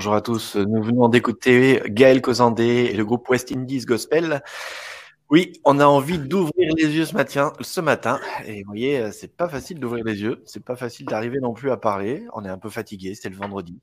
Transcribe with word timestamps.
Bonjour 0.00 0.14
à 0.14 0.22
tous. 0.22 0.56
Nous 0.56 0.82
venons 0.82 1.10
d'écouter 1.10 1.82
Gaël 1.88 2.22
Cosandé 2.22 2.88
et 2.90 2.94
le 2.94 3.04
groupe 3.04 3.28
West 3.28 3.52
Indies 3.52 3.84
Gospel. 3.84 4.42
Oui, 5.28 5.52
on 5.66 5.78
a 5.78 5.84
envie 5.84 6.18
d'ouvrir 6.18 6.72
les 6.74 6.86
yeux 6.86 7.04
ce 7.04 7.12
matin, 7.12 7.52
ce 7.60 7.82
matin. 7.82 8.18
Et 8.46 8.62
vous 8.62 8.68
voyez, 8.68 9.12
c'est 9.12 9.36
pas 9.36 9.46
facile 9.46 9.78
d'ouvrir 9.78 10.02
les 10.02 10.22
yeux. 10.22 10.42
C'est 10.46 10.64
pas 10.64 10.74
facile 10.74 11.04
d'arriver 11.04 11.38
non 11.38 11.52
plus 11.52 11.70
à 11.70 11.76
parler. 11.76 12.26
On 12.32 12.46
est 12.46 12.48
un 12.48 12.56
peu 12.56 12.70
fatigué. 12.70 13.14
C'est 13.14 13.28
le 13.28 13.36
vendredi. 13.36 13.78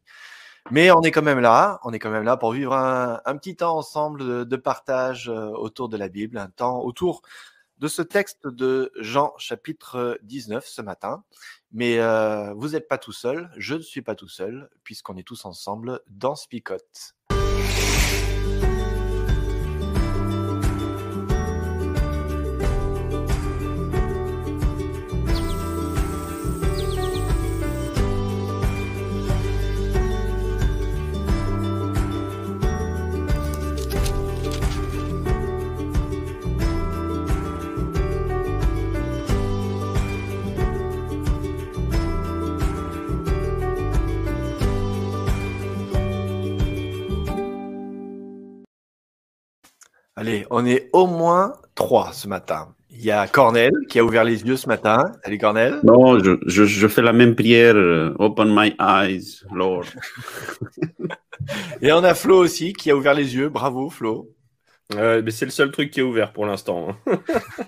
Mais 0.71 0.89
on 0.89 1.03
est 1.03 1.11
quand 1.11 1.21
même 1.21 1.39
là. 1.39 1.79
On 1.83 1.93
est 1.93 1.99
quand 1.99 2.09
même 2.09 2.23
là 2.23 2.35
pour 2.35 2.51
vivre 2.51 2.73
un, 2.73 3.37
petit 3.37 3.55
temps 3.55 3.77
ensemble 3.77 4.25
de, 4.25 4.43
de, 4.43 4.55
partage 4.55 5.29
euh, 5.29 5.51
autour 5.51 5.87
de 5.87 5.97
la 5.97 6.09
Bible, 6.09 6.39
un 6.39 6.49
temps 6.49 6.81
autour 6.81 7.21
de 7.79 7.87
ce 7.87 8.01
texte 8.01 8.47
de 8.47 8.91
Jean 8.99 9.33
chapitre 9.37 10.19
19 10.23 10.65
ce 10.65 10.81
matin. 10.81 11.23
Mais 11.71 11.99
euh, 11.99 12.53
vous 12.53 12.69
n'êtes 12.69 12.87
pas 12.87 12.97
tout 12.97 13.11
seul, 13.11 13.49
je 13.57 13.75
ne 13.75 13.81
suis 13.81 14.01
pas 14.01 14.15
tout 14.15 14.29
seul, 14.29 14.69
puisqu'on 14.83 15.17
est 15.17 15.27
tous 15.27 15.45
ensemble 15.45 16.01
dans 16.07 16.35
Spicote. 16.35 17.16
Allez, 50.19 50.47
on 50.49 50.65
est 50.65 50.89
au 50.93 51.05
moins 51.05 51.53
trois 51.75 52.11
ce 52.11 52.27
matin. 52.27 52.73
Il 52.89 53.05
y 53.05 53.11
a 53.11 53.27
Cornel 53.27 53.71
qui 53.87 53.99
a 53.99 54.03
ouvert 54.03 54.23
les 54.23 54.41
yeux 54.41 54.57
ce 54.57 54.67
matin. 54.67 55.11
Salut 55.23 55.37
Cornel. 55.37 55.79
Non, 55.83 56.17
je, 56.17 56.39
je, 56.47 56.87
fais 56.87 57.03
la 57.03 57.13
même 57.13 57.35
prière. 57.35 57.75
Euh, 57.75 58.15
open 58.17 58.47
my 58.49 58.73
eyes, 58.79 59.43
Lord. 59.53 59.85
Et 61.83 61.91
on 61.91 62.03
a 62.03 62.15
Flo 62.15 62.35
aussi 62.35 62.73
qui 62.73 62.89
a 62.89 62.95
ouvert 62.95 63.13
les 63.13 63.35
yeux. 63.35 63.49
Bravo 63.49 63.91
Flo. 63.91 64.33
Euh, 64.95 65.21
mais 65.23 65.29
c'est 65.29 65.45
le 65.45 65.51
seul 65.51 65.69
truc 65.69 65.91
qui 65.91 65.99
est 65.99 66.03
ouvert 66.03 66.33
pour 66.33 66.47
l'instant. 66.47 66.97
Hein. 67.05 67.19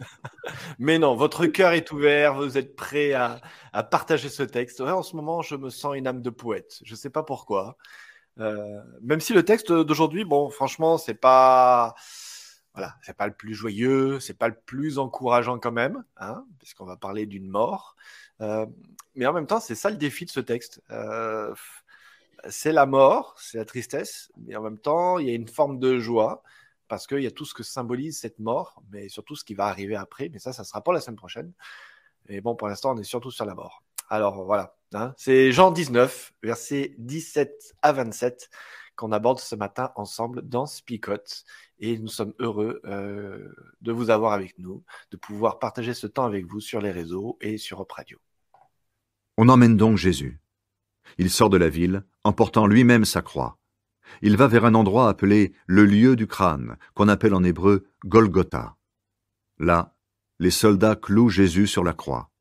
mais 0.79 0.97
non, 0.97 1.13
votre 1.13 1.45
cœur 1.45 1.73
est 1.73 1.91
ouvert, 1.91 2.33
vous 2.33 2.57
êtes 2.57 2.75
prêt 2.75 3.13
à, 3.13 3.41
à 3.73 3.83
partager 3.83 4.29
ce 4.29 4.41
texte. 4.41 4.81
en 4.81 5.03
ce 5.03 5.15
moment, 5.15 5.43
je 5.43 5.55
me 5.55 5.69
sens 5.69 5.95
une 5.95 6.07
âme 6.07 6.23
de 6.23 6.31
poète. 6.31 6.79
Je 6.83 6.93
ne 6.93 6.97
sais 6.97 7.11
pas 7.11 7.21
pourquoi. 7.21 7.77
Euh, 8.39 8.81
même 9.01 9.19
si 9.19 9.33
le 9.33 9.43
texte 9.43 9.71
d'aujourd'hui, 9.71 10.23
bon, 10.23 10.49
franchement, 10.49 10.97
c'est 10.97 11.13
pas 11.13 11.93
voilà, 12.79 12.95
c'est 13.01 13.17
pas 13.17 13.27
le 13.27 13.33
plus 13.33 13.53
joyeux, 13.53 14.21
c'est 14.21 14.37
pas 14.37 14.47
le 14.47 14.55
plus 14.55 14.99
encourageant 14.99 15.59
quand 15.59 15.73
même, 15.73 16.05
hein, 16.15 16.45
puisqu'on 16.59 16.85
va 16.85 16.95
parler 16.95 17.25
d'une 17.25 17.49
mort. 17.49 17.97
Euh, 18.39 18.65
mais 19.15 19.25
en 19.25 19.33
même 19.33 19.47
temps, 19.47 19.59
c'est 19.59 19.75
ça 19.75 19.89
le 19.89 19.97
défi 19.97 20.23
de 20.23 20.29
ce 20.29 20.39
texte. 20.39 20.81
Euh, 20.89 21.53
c'est 22.47 22.71
la 22.71 22.85
mort, 22.85 23.35
c'est 23.37 23.57
la 23.57 23.65
tristesse, 23.65 24.31
mais 24.37 24.55
en 24.55 24.61
même 24.61 24.77
temps, 24.77 25.19
il 25.19 25.27
y 25.27 25.29
a 25.29 25.33
une 25.33 25.49
forme 25.49 25.77
de 25.77 25.99
joie 25.99 26.41
parce 26.87 27.05
qu'il 27.05 27.19
y 27.19 27.27
a 27.27 27.31
tout 27.31 27.43
ce 27.43 27.53
que 27.53 27.63
symbolise 27.63 28.17
cette 28.17 28.39
mort, 28.39 28.81
mais 28.93 29.09
surtout 29.09 29.35
ce 29.35 29.43
qui 29.43 29.55
va 29.55 29.65
arriver 29.65 29.97
après. 29.97 30.29
Mais 30.29 30.39
ça, 30.39 30.53
ça 30.53 30.63
sera 30.63 30.81
pas 30.81 30.93
la 30.93 31.01
semaine 31.01 31.17
prochaine. 31.17 31.51
Mais 32.29 32.39
bon, 32.39 32.55
pour 32.55 32.69
l'instant, 32.69 32.93
on 32.95 32.97
est 32.97 33.03
surtout 33.03 33.29
sur 33.29 33.43
la 33.43 33.55
mort. 33.55 33.83
Alors 34.09 34.45
voilà, 34.45 34.77
hein, 34.93 35.13
c'est 35.17 35.51
Jean 35.51 35.71
19, 35.71 36.33
versets 36.43 36.95
17 36.97 37.75
à 37.81 37.91
27 37.91 38.49
qu'on 38.99 39.13
aborde 39.13 39.39
ce 39.39 39.55
matin 39.55 39.91
ensemble 39.95 40.41
dans 40.41 40.65
Spicote. 40.65 41.45
Et 41.79 41.97
nous 41.97 42.09
sommes 42.09 42.33
heureux 42.39 42.81
euh, 42.83 43.47
de 43.79 43.93
vous 43.93 44.09
avoir 44.09 44.33
avec 44.33 44.59
nous, 44.59 44.83
de 45.11 45.15
pouvoir 45.15 45.57
partager 45.57 45.93
ce 45.93 46.05
temps 46.05 46.25
avec 46.25 46.45
vous 46.45 46.59
sur 46.59 46.81
les 46.81 46.91
réseaux 46.91 47.37
et 47.39 47.57
sur 47.57 47.79
Op 47.79 47.93
Radio. 47.93 48.17
On 49.37 49.47
emmène 49.47 49.77
donc 49.77 49.95
Jésus. 49.95 50.41
Il 51.17 51.29
sort 51.29 51.49
de 51.49 51.55
la 51.55 51.69
ville, 51.69 52.03
emportant 52.25 52.67
lui-même 52.67 53.05
sa 53.05 53.21
croix. 53.21 53.57
Il 54.21 54.35
va 54.35 54.47
vers 54.47 54.65
un 54.65 54.75
endroit 54.75 55.07
appelé 55.07 55.53
le 55.65 55.85
lieu 55.85 56.17
du 56.17 56.27
crâne, 56.27 56.75
qu'on 56.93 57.07
appelle 57.07 57.33
en 57.33 57.45
hébreu 57.45 57.87
Golgotha. 58.03 58.75
Là, 59.59 59.95
les 60.39 60.51
soldats 60.51 60.97
clouent 60.97 61.29
Jésus 61.29 61.67
sur 61.67 61.85
la 61.85 61.93
croix. 61.93 62.31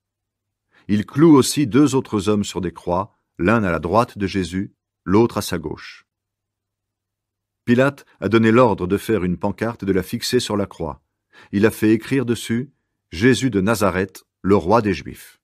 Ils 0.89 1.07
clouent 1.07 1.37
aussi 1.37 1.69
deux 1.69 1.95
autres 1.95 2.29
hommes 2.29 2.45
sur 2.45 2.61
des 2.61 2.73
croix, 2.73 3.17
l'un 3.39 3.63
à 3.63 3.71
la 3.71 3.79
droite 3.79 4.19
de 4.19 4.27
Jésus, 4.27 4.75
l'autre 5.05 5.39
à 5.39 5.43
sa 5.43 5.59
gauche. 5.59 6.08
Pilate 7.69 8.07
a 8.23 8.31
donné 8.31 8.51
l'ordre 8.51 8.87
de 8.87 8.97
faire 8.97 9.25
une 9.25 9.37
pancarte 9.37 9.83
et 9.83 9.87
de 9.87 9.93
la 9.93 10.03
fixer 10.03 10.41
sur 10.41 10.57
la 10.57 10.65
croix. 10.65 11.03
Il 11.53 11.67
a 11.67 11.71
fait 11.71 11.91
écrire 11.91 12.25
dessus 12.25 12.71
Jésus 13.11 13.51
de 13.51 13.61
Nazareth, 13.61 14.25
le 14.41 14.57
roi 14.57 14.81
des 14.81 14.95
Juifs. 14.95 15.39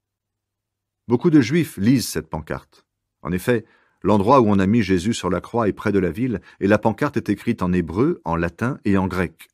Beaucoup 1.06 1.28
de 1.28 1.42
Juifs 1.42 1.76
lisent 1.76 2.08
cette 2.08 2.30
pancarte. 2.30 2.86
En 3.20 3.30
effet, 3.30 3.66
l'endroit 4.02 4.40
où 4.40 4.48
on 4.48 4.58
a 4.58 4.66
mis 4.66 4.82
Jésus 4.82 5.12
sur 5.12 5.28
la 5.28 5.42
croix 5.42 5.68
est 5.68 5.74
près 5.74 5.92
de 5.92 5.98
la 5.98 6.10
ville, 6.10 6.40
et 6.60 6.66
la 6.66 6.78
pancarte 6.78 7.18
est 7.18 7.28
écrite 7.28 7.60
en 7.60 7.74
hébreu, 7.74 8.22
en 8.24 8.36
latin 8.36 8.78
et 8.86 8.96
en 8.96 9.06
grec. 9.06 9.50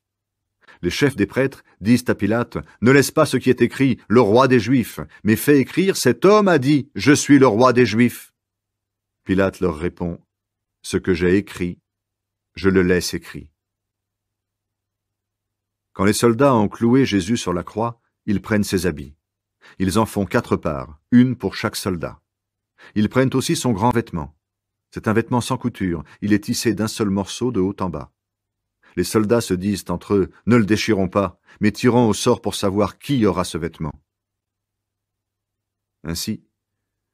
Les 0.81 0.89
chefs 0.89 1.17
des 1.17 1.25
prêtres 1.25 1.65
disent 1.81 2.05
à 2.07 2.15
Pilate, 2.15 2.57
Ne 2.81 2.91
laisse 2.91 3.11
pas 3.11 3.25
ce 3.25 3.35
qui 3.35 3.49
est 3.49 3.61
écrit, 3.61 3.97
le 4.07 4.21
roi 4.21 4.47
des 4.47 4.61
Juifs, 4.61 5.01
mais 5.25 5.35
fais 5.35 5.59
écrire, 5.59 5.97
cet 5.97 6.23
homme 6.23 6.47
a 6.47 6.57
dit, 6.57 6.89
Je 6.95 7.11
suis 7.11 7.37
le 7.37 7.47
roi 7.47 7.73
des 7.73 7.85
Juifs. 7.85 8.31
Pilate 9.25 9.59
leur 9.59 9.77
répond, 9.77 10.19
Ce 10.83 10.95
que 10.95 11.13
j'ai 11.13 11.35
écrit, 11.35 11.81
je 12.55 12.69
le 12.69 12.81
laisse 12.81 13.13
écrit. 13.13 13.49
Quand 15.93 16.05
les 16.05 16.13
soldats 16.13 16.55
ont 16.55 16.67
cloué 16.67 17.05
Jésus 17.05 17.37
sur 17.37 17.53
la 17.53 17.63
croix, 17.63 18.01
ils 18.25 18.41
prennent 18.41 18.63
ses 18.63 18.85
habits. 18.85 19.15
Ils 19.79 19.99
en 19.99 20.05
font 20.05 20.25
quatre 20.25 20.55
parts, 20.55 20.99
une 21.11 21.35
pour 21.35 21.55
chaque 21.55 21.75
soldat. 21.75 22.21
Ils 22.95 23.09
prennent 23.09 23.33
aussi 23.33 23.55
son 23.55 23.71
grand 23.71 23.91
vêtement. 23.91 24.35
C'est 24.89 25.07
un 25.07 25.13
vêtement 25.13 25.41
sans 25.41 25.57
couture, 25.57 26.03
il 26.21 26.33
est 26.33 26.43
tissé 26.43 26.73
d'un 26.73 26.87
seul 26.87 27.09
morceau 27.09 27.51
de 27.51 27.59
haut 27.59 27.75
en 27.79 27.89
bas. 27.89 28.11
Les 28.97 29.03
soldats 29.03 29.41
se 29.41 29.53
disent 29.53 29.85
entre 29.89 30.15
eux, 30.15 30.31
ne 30.45 30.57
le 30.57 30.65
déchirons 30.65 31.07
pas, 31.07 31.39
mais 31.61 31.71
tirons 31.71 32.09
au 32.09 32.13
sort 32.13 32.41
pour 32.41 32.55
savoir 32.55 32.97
qui 32.97 33.25
aura 33.25 33.45
ce 33.45 33.57
vêtement. 33.57 33.93
Ainsi, 36.03 36.43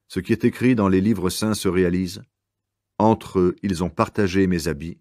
ce 0.07 0.19
qui 0.19 0.31
est 0.31 0.45
écrit 0.45 0.75
dans 0.75 0.87
les 0.87 1.01
livres 1.01 1.29
saints 1.29 1.53
se 1.53 1.67
réalise. 1.67 2.23
Entre 2.97 3.39
eux, 3.39 3.55
ils 3.61 3.83
ont 3.83 3.89
partagé 3.89 4.47
mes 4.47 4.67
habits, 4.67 4.99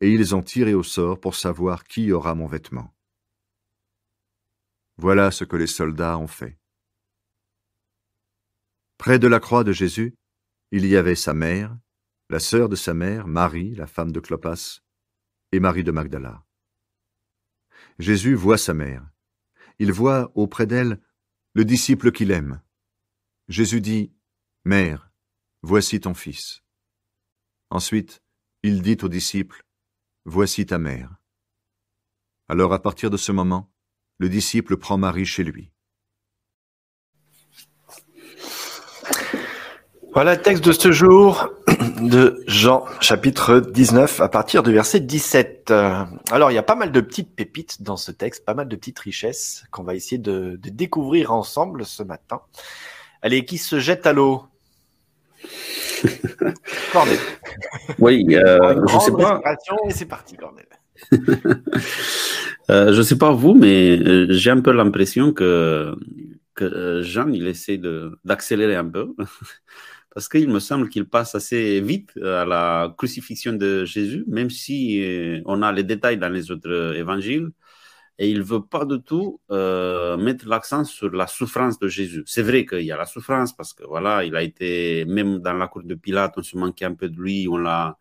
et 0.00 0.10
ils 0.10 0.34
ont 0.34 0.42
tiré 0.42 0.74
au 0.74 0.82
sort 0.82 1.20
pour 1.20 1.34
savoir 1.34 1.84
qui 1.84 2.12
aura 2.12 2.34
mon 2.34 2.46
vêtement. 2.46 2.94
Voilà 4.98 5.30
ce 5.30 5.44
que 5.44 5.56
les 5.56 5.66
soldats 5.66 6.18
ont 6.18 6.26
fait. 6.26 6.58
Près 8.98 9.18
de 9.18 9.28
la 9.28 9.40
croix 9.40 9.64
de 9.64 9.72
Jésus, 9.72 10.14
il 10.70 10.86
y 10.86 10.96
avait 10.96 11.14
sa 11.14 11.34
mère, 11.34 11.76
la 12.30 12.40
sœur 12.40 12.68
de 12.68 12.76
sa 12.76 12.94
mère, 12.94 13.26
Marie, 13.26 13.74
la 13.74 13.86
femme 13.86 14.10
de 14.10 14.20
Clopas, 14.20 14.80
et 15.52 15.60
Marie 15.60 15.84
de 15.84 15.92
Magdala. 15.92 16.44
Jésus 17.98 18.34
voit 18.34 18.58
sa 18.58 18.74
mère. 18.74 19.06
Il 19.78 19.92
voit 19.92 20.32
auprès 20.34 20.66
d'elle 20.66 21.00
le 21.54 21.64
disciple 21.64 22.10
qu'il 22.10 22.30
aime. 22.30 22.60
Jésus 23.48 23.80
dit, 23.80 24.12
Mère, 24.64 25.10
voici 25.62 26.00
ton 26.00 26.14
fils. 26.14 26.62
Ensuite, 27.70 28.22
il 28.62 28.82
dit 28.82 28.98
au 29.02 29.08
disciple, 29.08 29.65
Voici 30.28 30.66
ta 30.66 30.78
mère. 30.78 31.08
Alors 32.48 32.72
à 32.72 32.82
partir 32.82 33.10
de 33.10 33.16
ce 33.16 33.30
moment, 33.30 33.70
le 34.18 34.28
disciple 34.28 34.76
prend 34.76 34.98
Marie 34.98 35.24
chez 35.24 35.44
lui. 35.44 35.70
Voilà 40.12 40.34
le 40.34 40.42
texte 40.42 40.64
de 40.64 40.72
ce 40.72 40.90
jour 40.90 41.48
de 42.00 42.42
Jean, 42.48 42.86
chapitre 43.00 43.60
19, 43.60 44.20
à 44.20 44.28
partir 44.28 44.64
du 44.64 44.72
verset 44.72 44.98
17. 44.98 45.70
Alors, 46.32 46.50
il 46.50 46.54
y 46.54 46.58
a 46.58 46.64
pas 46.64 46.74
mal 46.74 46.90
de 46.90 47.00
petites 47.00 47.36
pépites 47.36 47.82
dans 47.82 47.96
ce 47.96 48.10
texte, 48.10 48.44
pas 48.44 48.54
mal 48.54 48.66
de 48.66 48.74
petites 48.74 48.98
richesses 48.98 49.64
qu'on 49.70 49.84
va 49.84 49.94
essayer 49.94 50.18
de, 50.18 50.58
découvrir 50.60 51.30
ensemble 51.30 51.84
ce 51.84 52.02
matin. 52.02 52.40
Allez, 53.22 53.44
qui 53.44 53.58
se 53.58 53.78
jette 53.78 54.06
à 54.06 54.12
l'eau? 54.12 54.44
Cornel. 56.92 57.18
Oui, 57.98 58.26
euh, 58.32 58.80
je 58.86 58.98
sais 58.98 59.12
pas. 59.12 59.40
C'est 59.90 60.06
parti, 60.06 60.36
Cornel. 60.36 60.66
euh, 62.70 62.92
je 62.92 63.02
sais 63.02 63.18
pas 63.18 63.32
vous, 63.32 63.54
mais 63.54 63.98
euh, 63.98 64.26
j'ai 64.30 64.50
un 64.50 64.60
peu 64.60 64.72
l'impression 64.72 65.32
que, 65.32 65.94
que 66.54 66.64
euh, 66.64 67.02
Jean, 67.02 67.28
il 67.32 67.46
essaie 67.46 67.80
d'accélérer 68.24 68.76
un 68.76 68.88
peu. 68.88 69.14
Parce 70.14 70.28
qu'il 70.30 70.48
me 70.48 70.60
semble 70.60 70.88
qu'il 70.88 71.04
passe 71.04 71.34
assez 71.34 71.80
vite 71.82 72.16
à 72.22 72.46
la 72.46 72.94
crucifixion 72.96 73.52
de 73.52 73.84
Jésus, 73.84 74.24
même 74.26 74.48
si 74.48 75.42
on 75.44 75.60
a 75.60 75.70
les 75.72 75.82
détails 75.82 76.16
dans 76.16 76.30
les 76.30 76.50
autres 76.50 76.94
évangiles. 76.96 77.50
Et 78.18 78.30
il 78.30 78.42
veut 78.42 78.62
pas 78.64 78.84
du 78.84 79.00
tout 79.02 79.40
euh, 79.50 80.16
mettre 80.16 80.48
l'accent 80.48 80.84
sur 80.84 81.10
la 81.10 81.26
souffrance 81.26 81.78
de 81.78 81.88
Jésus. 81.88 82.22
C'est 82.26 82.42
vrai 82.42 82.64
qu'il 82.66 82.82
y 82.82 82.92
a 82.92 82.96
la 82.96 83.06
souffrance 83.06 83.54
parce 83.54 83.74
que 83.74 83.84
voilà, 83.84 84.24
il 84.24 84.34
a 84.36 84.42
été 84.42 85.04
même 85.06 85.38
dans 85.38 85.54
la 85.54 85.68
cour 85.68 85.82
de 85.82 85.94
Pilate, 85.94 86.34
on 86.36 86.42
se 86.42 86.56
manquait 86.56 86.86
un 86.86 86.94
peu 86.94 87.08
de 87.08 87.20
lui, 87.20 87.46
on 87.50 87.58
l'a 87.58 87.98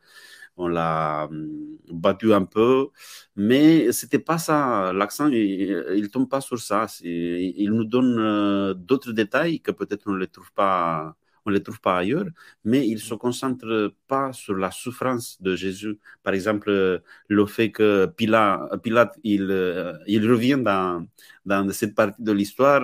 on 0.57 0.67
l'a 0.67 1.25
hum, 1.25 1.77
battu 1.91 2.33
un 2.33 2.45
peu, 2.45 2.89
mais 3.35 3.91
c'était 3.91 4.19
pas 4.19 4.38
ça. 4.38 4.94
L'accent, 4.94 5.27
il, 5.27 5.85
il, 5.95 6.09
tombe 6.09 6.29
pas 6.29 6.41
sur 6.41 6.59
ça. 6.59 6.88
Il 7.03 7.71
nous 7.71 7.83
donne 7.85 8.17
euh, 8.19 8.73
d'autres 8.73 9.12
détails 9.12 9.59
que 9.59 9.71
peut-être 9.71 10.03
on 10.07 10.12
ne 10.13 10.19
les 10.19 10.27
trouve 10.27 10.51
pas 10.53 11.15
on 11.45 11.51
les 11.51 11.62
trouve 11.63 11.80
pas 11.80 11.97
ailleurs, 11.97 12.25
mais 12.63 12.88
il 12.88 12.95
ne 12.95 13.00
se 13.00 13.13
concentre 13.13 13.94
pas 14.07 14.33
sur 14.33 14.56
la 14.56 14.71
souffrance 14.71 15.42
de 15.42 15.56
Jésus. 15.56 16.00
Par 16.24 16.33
exemple, 16.33 17.01
le 17.27 17.45
fait 17.45 17.71
que 17.71 18.07
Pilate, 18.07 18.81
Pilate 18.81 19.18
il, 19.24 19.47
euh, 19.51 19.94
il 20.07 20.30
revient 20.30 20.57
dans, 20.62 21.06
dans 21.45 21.69
cette 21.71 21.95
partie 21.95 22.21
de 22.24 22.31
l'histoire 22.31 22.81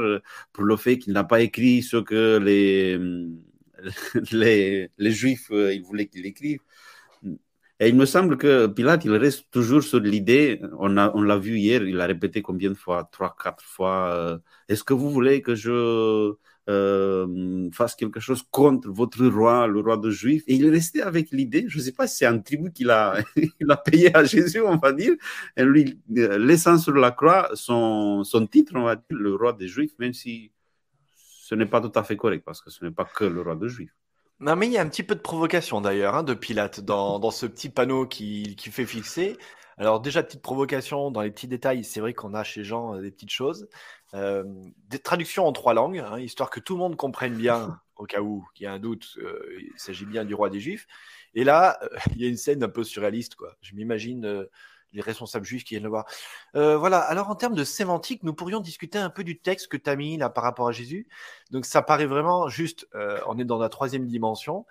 pour 0.53 0.63
le 0.63 0.77
fait 0.77 0.97
qu'il 0.99 1.13
n'a 1.13 1.23
pas 1.23 1.41
écrit 1.41 1.81
ce 1.81 1.97
que 1.97 2.37
les, 2.37 2.99
les, 4.31 4.89
les 4.97 5.11
Juifs 5.11 5.49
euh, 5.51 5.73
ils 5.73 5.83
voulaient 5.83 6.07
qu'il 6.07 6.25
écrive. 6.25 6.59
Et 7.79 7.89
il 7.89 7.95
me 7.95 8.05
semble 8.05 8.37
que 8.37 8.67
Pilate, 8.67 9.05
il 9.05 9.11
reste 9.13 9.47
toujours 9.51 9.81
sur 9.81 9.99
l'idée, 9.99 10.61
on, 10.77 10.95
on 10.97 11.21
l'a 11.23 11.37
vu 11.37 11.57
hier, 11.57 11.81
il 11.83 11.99
a 11.99 12.05
répété 12.05 12.43
combien 12.43 12.69
de 12.69 12.75
fois? 12.75 13.09
Trois, 13.11 13.35
quatre 13.41 13.63
fois. 13.63 14.13
Euh, 14.13 14.37
est-ce 14.69 14.83
que 14.83 14.93
vous 14.93 15.09
voulez 15.09 15.41
que 15.41 15.55
je 15.55 16.33
euh, 16.69 17.69
fasse 17.71 17.95
quelque 17.95 18.19
chose 18.19 18.43
contre 18.51 18.89
votre 18.89 19.25
roi, 19.25 19.67
le 19.67 19.79
roi 19.79 19.97
de 19.97 20.09
Juifs. 20.09 20.43
Et 20.47 20.55
il 20.55 20.65
est 20.65 20.69
resté 20.69 21.01
avec 21.01 21.31
l'idée, 21.31 21.65
je 21.67 21.77
ne 21.77 21.83
sais 21.83 21.91
pas 21.91 22.07
si 22.07 22.17
c'est 22.17 22.25
un 22.25 22.39
tribut 22.39 22.71
qu'il 22.71 22.89
a, 22.91 23.15
payé 23.85 24.15
à 24.15 24.23
Jésus, 24.23 24.61
on 24.61 24.77
va 24.77 24.91
dire, 24.93 25.13
et 25.57 25.63
lui 25.63 25.99
euh, 26.17 26.37
laissant 26.37 26.77
sur 26.77 26.93
la 26.93 27.11
croix 27.11 27.49
son, 27.53 28.23
titre, 28.51 28.73
on 28.75 28.83
va 28.83 28.95
dire, 28.95 29.05
le 29.09 29.35
roi 29.35 29.53
des 29.53 29.67
Juifs, 29.67 29.93
même 29.99 30.13
si 30.13 30.51
ce 31.07 31.55
n'est 31.55 31.65
pas 31.65 31.81
tout 31.81 31.91
à 31.95 32.03
fait 32.03 32.17
correct, 32.17 32.43
parce 32.45 32.61
que 32.61 32.69
ce 32.69 32.85
n'est 32.85 32.91
pas 32.91 33.05
que 33.05 33.25
le 33.25 33.41
roi 33.41 33.55
des 33.55 33.69
Juifs. 33.69 33.95
Non, 34.39 34.55
mais 34.55 34.67
il 34.67 34.73
y 34.73 34.77
a 34.77 34.81
un 34.81 34.89
petit 34.89 35.03
peu 35.03 35.13
de 35.13 35.19
provocation 35.19 35.81
d'ailleurs 35.81 36.15
hein, 36.15 36.23
de 36.23 36.33
Pilate 36.33 36.79
dans, 36.79 37.29
ce 37.31 37.45
petit 37.45 37.69
panneau 37.69 38.07
qui 38.07 38.55
fait 38.57 38.85
fixer. 38.85 39.37
Alors 39.81 39.99
déjà, 39.99 40.21
petite 40.21 40.43
provocation 40.43 41.09
dans 41.09 41.21
les 41.21 41.31
petits 41.31 41.47
détails, 41.47 41.83
c'est 41.83 42.01
vrai 42.01 42.13
qu'on 42.13 42.35
a 42.35 42.43
chez 42.43 42.63
Jean 42.63 42.95
euh, 42.95 43.01
des 43.01 43.09
petites 43.09 43.31
choses. 43.31 43.67
Euh, 44.13 44.43
des 44.89 44.99
traductions 44.99 45.47
en 45.47 45.53
trois 45.53 45.73
langues, 45.73 45.99
hein, 45.99 46.19
histoire 46.19 46.49
que 46.49 46.59
tout 46.59 46.73
le 46.73 46.79
monde 46.79 46.97
comprenne 46.97 47.35
bien, 47.35 47.79
au 47.95 48.05
cas 48.05 48.21
où 48.21 48.45
il 48.57 48.63
y 48.63 48.65
a 48.65 48.73
un 48.73 48.79
doute, 48.79 49.17
euh, 49.17 49.41
il 49.59 49.79
s'agit 49.79 50.05
bien 50.05 50.25
du 50.25 50.33
roi 50.33 50.49
des 50.49 50.59
Juifs. 50.59 50.87
Et 51.33 51.43
là, 51.43 51.79
il 52.15 52.21
y 52.21 52.25
a 52.25 52.27
une 52.27 52.37
scène 52.37 52.63
un 52.63 52.69
peu 52.69 52.83
surréaliste. 52.83 53.35
Quoi. 53.35 53.55
Je 53.61 53.75
m'imagine 53.75 54.47
les 54.93 55.01
responsables 55.01 55.45
juifs 55.45 55.63
qui 55.63 55.75
viennent 55.75 55.83
le 55.83 55.89
voir. 55.89 56.05
voilà, 56.53 56.99
alors 56.99 57.29
en 57.29 57.35
termes 57.35 57.55
de 57.55 57.63
sémantique, 57.63 58.23
nous 58.23 58.33
pourrions 58.33 58.59
discuter 58.59 58.97
un 58.97 59.09
peu 59.09 59.23
du 59.23 59.39
texte 59.39 59.69
que 59.69 59.77
tu 59.77 59.89
as 59.89 59.95
mis 59.95 60.17
là 60.17 60.29
par 60.29 60.43
rapport 60.43 60.67
à 60.67 60.73
Jésus. 60.73 61.07
Donc 61.49 61.65
ça 61.65 61.81
paraît 61.81 62.07
vraiment 62.07 62.49
juste, 62.49 62.85
on 63.25 63.39
est 63.39 63.45
dans 63.45 63.57
la 63.57 63.69
troisième 63.69 64.05
dimension 64.05 64.65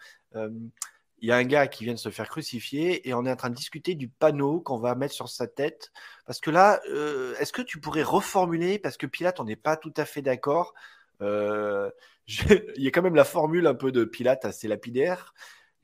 il 1.20 1.28
y 1.28 1.32
a 1.32 1.36
un 1.36 1.44
gars 1.44 1.66
qui 1.66 1.84
vient 1.84 1.92
de 1.92 1.98
se 1.98 2.08
faire 2.08 2.28
crucifier 2.28 3.06
et 3.08 3.14
on 3.14 3.26
est 3.26 3.30
en 3.30 3.36
train 3.36 3.50
de 3.50 3.54
discuter 3.54 3.94
du 3.94 4.08
panneau 4.08 4.60
qu'on 4.60 4.78
va 4.78 4.94
mettre 4.94 5.14
sur 5.14 5.28
sa 5.28 5.46
tête. 5.46 5.92
Parce 6.26 6.40
que 6.40 6.50
là, 6.50 6.80
euh, 6.88 7.34
est-ce 7.38 7.52
que 7.52 7.62
tu 7.62 7.78
pourrais 7.78 8.02
reformuler 8.02 8.78
Parce 8.78 8.96
que 8.96 9.06
Pilate, 9.06 9.38
on 9.40 9.44
n'est 9.44 9.56
pas 9.56 9.76
tout 9.76 9.92
à 9.96 10.06
fait 10.06 10.22
d'accord. 10.22 10.74
Euh, 11.20 11.90
il 12.26 12.82
y 12.82 12.88
a 12.88 12.90
quand 12.90 13.02
même 13.02 13.14
la 13.14 13.24
formule 13.24 13.66
un 13.66 13.74
peu 13.74 13.92
de 13.92 14.04
Pilate 14.04 14.44
assez 14.46 14.66
lapidaire, 14.66 15.34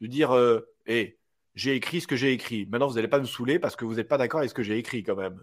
de 0.00 0.06
dire 0.06 0.35
euh, 0.35 0.61
hey, 0.87 1.19
j'ai 1.55 1.75
écrit 1.75 2.00
ce 2.00 2.06
que 2.06 2.17
j'ai 2.17 2.33
écrit. 2.33 2.67
Maintenant, 2.67 2.88
vous 2.88 2.94
n'allez 2.94 3.09
pas 3.09 3.21
me 3.21 3.27
saouler 3.27 3.59
parce 3.59 3.77
que 3.77 3.85
vous 3.85 3.97
n'êtes 3.97 4.09
pas 4.09 4.19
d'accord 4.19 4.41
avec 4.41 4.50
ce 4.50 4.55
que 4.55 4.62
j'ai 4.62 4.79
écrit 4.79 5.03
quand 5.03 5.17
même. 5.17 5.43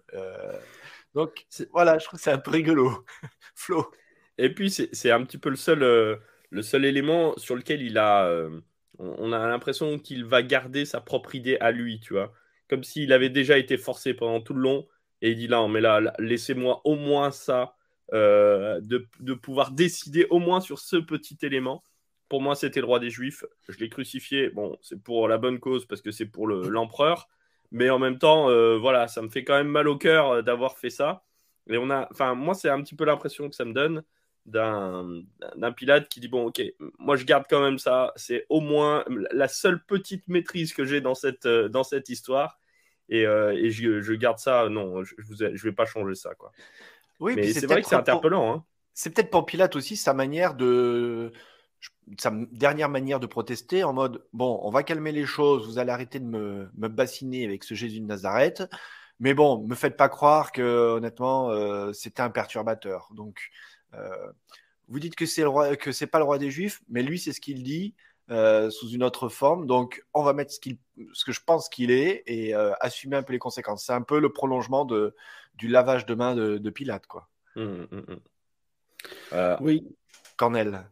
donc 1.13 1.45
voilà, 1.71 1.99
je 1.99 2.05
trouve 2.05 2.17
que 2.17 2.23
c'est 2.23 2.31
un 2.31 2.39
peu 2.39 2.51
rigolo. 2.51 3.05
Flo. 3.55 3.91
Et 4.39 4.51
puis, 4.51 4.71
c'est 4.71 5.11
un 5.11 5.23
petit 5.23 5.37
peu 5.37 5.49
le 5.49 5.55
seul, 5.55 5.79
le 6.49 6.61
seul 6.63 6.85
élément 6.85 7.37
sur 7.37 7.55
lequel 7.55 7.83
il 7.83 7.99
a 7.99 8.27
on, 8.99 9.31
a 9.31 9.47
l'impression 9.47 9.99
qu'il 9.99 10.25
va 10.25 10.43
garder 10.43 10.85
sa 10.85 11.01
propre 11.01 11.35
idée 11.35 11.57
à 11.59 11.71
lui, 11.71 11.99
tu 11.99 12.13
vois. 12.13 12.33
Comme 12.69 12.83
s'il 12.83 13.11
avait 13.13 13.29
déjà 13.29 13.57
été 13.57 13.77
forcé 13.77 14.13
pendant 14.13 14.41
tout 14.41 14.53
le 14.53 14.61
long 14.61 14.87
et 15.21 15.31
il 15.31 15.37
dit 15.37 15.47
là, 15.47 15.65
mais 15.67 15.81
là, 15.81 16.13
laissez-moi 16.19 16.81
au 16.83 16.95
moins 16.95 17.31
ça, 17.31 17.75
euh, 18.13 18.81
de, 18.81 19.33
pouvoir 19.33 19.71
décider 19.71 20.27
au 20.29 20.39
moins 20.39 20.59
sur 20.59 20.79
ce 20.79 20.97
petit 20.97 21.37
élément. 21.43 21.83
Pour 22.29 22.41
moi, 22.41 22.55
c'était 22.55 22.81
le 22.81 22.85
roi 22.85 22.99
des 22.99 23.09
Juifs. 23.09 23.45
Je 23.69 23.77
l'ai 23.79 23.89
crucifié. 23.89 24.49
Bon, 24.49 24.77
c'est 24.81 25.01
pour 25.01 25.27
la 25.27 25.37
bonne 25.37 25.59
cause 25.59 25.85
parce 25.85 26.01
que 26.01 26.11
c'est 26.11 26.25
pour 26.25 26.47
l'empereur. 26.47 27.27
mais 27.71 27.89
en 27.89 27.99
même 27.99 28.19
temps, 28.19 28.49
euh, 28.49 28.77
voilà, 28.77 29.07
ça 29.07 29.21
me 29.21 29.29
fait 29.29 29.43
quand 29.43 29.55
même 29.55 29.67
mal 29.67 29.87
au 29.87 29.97
cœur 29.97 30.29
euh, 30.29 30.41
d'avoir 30.41 30.77
fait 30.77 30.89
ça. 30.89 31.23
Et 31.69 31.77
on 31.77 31.89
a, 31.89 32.07
enfin, 32.11 32.35
moi, 32.35 32.53
c'est 32.53 32.69
un 32.69 32.81
petit 32.81 32.95
peu 32.95 33.05
l'impression 33.05 33.49
que 33.49 33.55
ça 33.55 33.65
me 33.65 33.73
donne 33.73 34.03
d'un 34.45 35.71
Pilate 35.75 36.09
qui 36.09 36.19
dit 36.19 36.27
bon 36.27 36.47
ok 36.47 36.61
moi 36.99 37.15
je 37.15 37.23
garde 37.23 37.45
quand 37.49 37.61
même 37.61 37.79
ça. 37.79 38.11
C'est 38.15 38.45
au 38.49 38.59
moins 38.59 39.05
la 39.31 39.47
seule 39.47 39.83
petite 39.83 40.27
maîtrise 40.27 40.73
que 40.73 40.85
j'ai 40.85 41.01
dans 41.01 41.15
cette, 41.15 41.45
euh, 41.45 41.69
dans 41.69 41.83
cette 41.83 42.09
histoire. 42.09 42.59
Et, 43.09 43.25
euh, 43.25 43.53
et 43.53 43.69
je, 43.69 44.01
je, 44.01 44.13
garde 44.13 44.39
ça. 44.39 44.67
Non 44.69 45.03
je, 45.03 45.15
je, 45.17 45.63
vais 45.63 45.71
pas 45.71 45.85
changer 45.85 46.15
ça 46.15 46.35
quoi. 46.35 46.51
Oui 47.19 47.33
mais 47.35 47.53
c'est 47.53 47.65
vrai 47.65 47.81
que 47.81 47.87
c'est 47.87 47.95
interpellant 47.95 48.53
hein. 48.53 48.65
c'est 48.93 49.13
peut-être 49.13 49.29
pour 49.29 49.45
Pilate 49.45 49.75
aussi 49.75 49.95
sa 49.95 50.13
manière 50.13 50.55
de 50.55 51.31
sa 52.17 52.31
dernière 52.51 52.89
manière 52.89 53.19
de 53.19 53.27
protester 53.27 53.83
en 53.83 53.93
mode 53.93 54.25
bon 54.33 54.59
on 54.63 54.71
va 54.71 54.83
calmer 54.83 55.11
les 55.11 55.25
choses 55.25 55.67
vous 55.67 55.79
allez 55.79 55.91
arrêter 55.91 56.19
de 56.19 56.25
me, 56.25 56.69
me 56.75 56.87
bassiner 56.87 57.45
avec 57.45 57.63
ce 57.63 57.75
Jésus 57.75 58.01
de 58.01 58.05
Nazareth. 58.05 58.63
Mais 59.19 59.33
bon 59.33 59.65
me 59.65 59.75
faites 59.75 59.95
pas 59.95 60.09
croire 60.09 60.51
que 60.51 60.95
honnêtement 60.95 61.49
euh, 61.51 61.93
c'était 61.93 62.21
un 62.21 62.29
perturbateur. 62.29 63.09
Donc 63.13 63.51
vous 64.87 64.99
dites 64.99 65.15
que 65.15 65.25
c'est 65.25 65.41
le 65.41 65.49
roi, 65.49 65.75
que 65.75 65.91
c'est 65.91 66.07
pas 66.07 66.19
le 66.19 66.25
roi 66.25 66.37
des 66.37 66.51
Juifs, 66.51 66.81
mais 66.89 67.03
lui, 67.03 67.19
c'est 67.19 67.33
ce 67.33 67.41
qu'il 67.41 67.63
dit 67.63 67.93
euh, 68.31 68.69
sous 68.69 68.89
une 68.89 69.03
autre 69.03 69.27
forme. 69.27 69.65
Donc, 69.65 70.03
on 70.13 70.23
va 70.23 70.33
mettre 70.33 70.51
ce, 70.51 70.59
qu'il, 70.59 70.77
ce 71.13 71.25
que 71.25 71.31
je 71.31 71.41
pense 71.45 71.67
qu'il 71.67 71.91
est 71.91 72.23
et 72.25 72.55
euh, 72.55 72.73
assumer 72.79 73.17
un 73.17 73.23
peu 73.23 73.33
les 73.33 73.39
conséquences. 73.39 73.85
C'est 73.85 73.93
un 73.93 74.01
peu 74.01 74.19
le 74.19 74.31
prolongement 74.31 74.85
de, 74.85 75.15
du 75.55 75.67
lavage 75.67 76.05
de 76.05 76.15
main 76.15 76.35
de, 76.35 76.69
Pilate, 76.69 77.07
quoi. 77.07 77.27
Hum, 77.55 77.87
hum, 77.91 78.19
hum. 79.31 79.57
oui. 79.61 79.85
Cornel. 80.37 80.85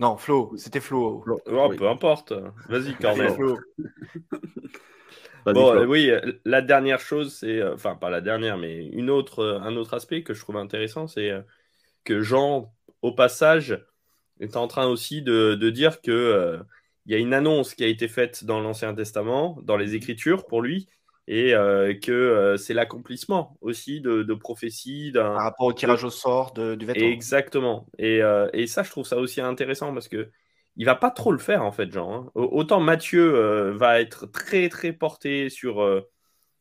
Non, 0.00 0.16
Flo, 0.16 0.52
c'était 0.56 0.80
Flo. 0.80 1.24
Oh, 1.46 1.72
Peu 1.76 1.88
importe. 1.88 2.32
Vas-y, 2.68 2.94
Cornel. 2.94 3.36
bon, 5.44 5.86
oui, 5.86 6.10
la 6.46 6.62
dernière 6.62 7.00
chose, 7.00 7.34
c'est, 7.34 7.62
enfin 7.62 7.94
pas 7.94 8.08
la 8.08 8.22
dernière, 8.22 8.56
mais 8.56 8.86
une 8.86 9.10
autre, 9.10 9.60
un 9.62 9.76
autre 9.76 9.94
aspect 9.94 10.22
que 10.22 10.32
je 10.32 10.40
trouve 10.40 10.56
intéressant, 10.56 11.06
c'est 11.06 11.30
que 12.10 12.22
Jean, 12.22 12.74
au 13.02 13.12
passage, 13.12 13.80
est 14.40 14.56
en 14.56 14.66
train 14.66 14.88
aussi 14.88 15.22
de, 15.22 15.54
dire 15.70 16.00
que 16.00 16.10
euh, 16.10 16.58
il 17.06 17.12
y 17.12 17.14
a 17.14 17.18
une 17.18 17.32
annonce 17.32 17.76
qui 17.76 17.84
a 17.84 17.86
été 17.86 18.08
faite 18.08 18.44
dans 18.44 18.60
l'Ancien 18.60 18.92
Testament, 18.94 19.60
dans 19.62 19.76
les 19.76 19.94
Écritures 19.94 20.44
pour 20.48 20.60
lui, 20.60 20.88
et 21.28 21.54
euh, 21.54 21.94
que 21.94 22.10
euh, 22.10 22.56
c'est 22.56 22.74
l'accomplissement 22.74 23.56
aussi 23.60 24.00
de, 24.00 24.34
prophéties. 24.34 25.12
Par 25.14 25.34
rapport 25.34 25.66
au 25.66 25.72
tirage 25.72 26.02
au 26.02 26.10
sort 26.10 26.52
de, 26.52 26.74
du 26.74 26.84
vêtement. 26.84 27.06
Exactement. 27.06 27.86
Et, 27.96 28.20
ça, 28.66 28.82
je 28.82 28.90
trouve 28.90 29.06
ça 29.06 29.18
aussi 29.18 29.40
intéressant 29.40 29.94
parce 29.94 30.08
que 30.08 30.30
il 30.76 30.86
va 30.86 30.96
pas 30.96 31.10
trop 31.10 31.30
le 31.30 31.38
faire 31.38 31.62
en 31.62 31.70
fait, 31.70 31.92
Jean. 31.92 32.12
Hein. 32.12 32.30
Autant 32.34 32.80
Matthieu 32.80 33.70
va 33.70 34.00
être 34.00 34.26
très 34.26 34.68
très 34.68 34.92
porté 34.92 35.48
sur 35.48 36.04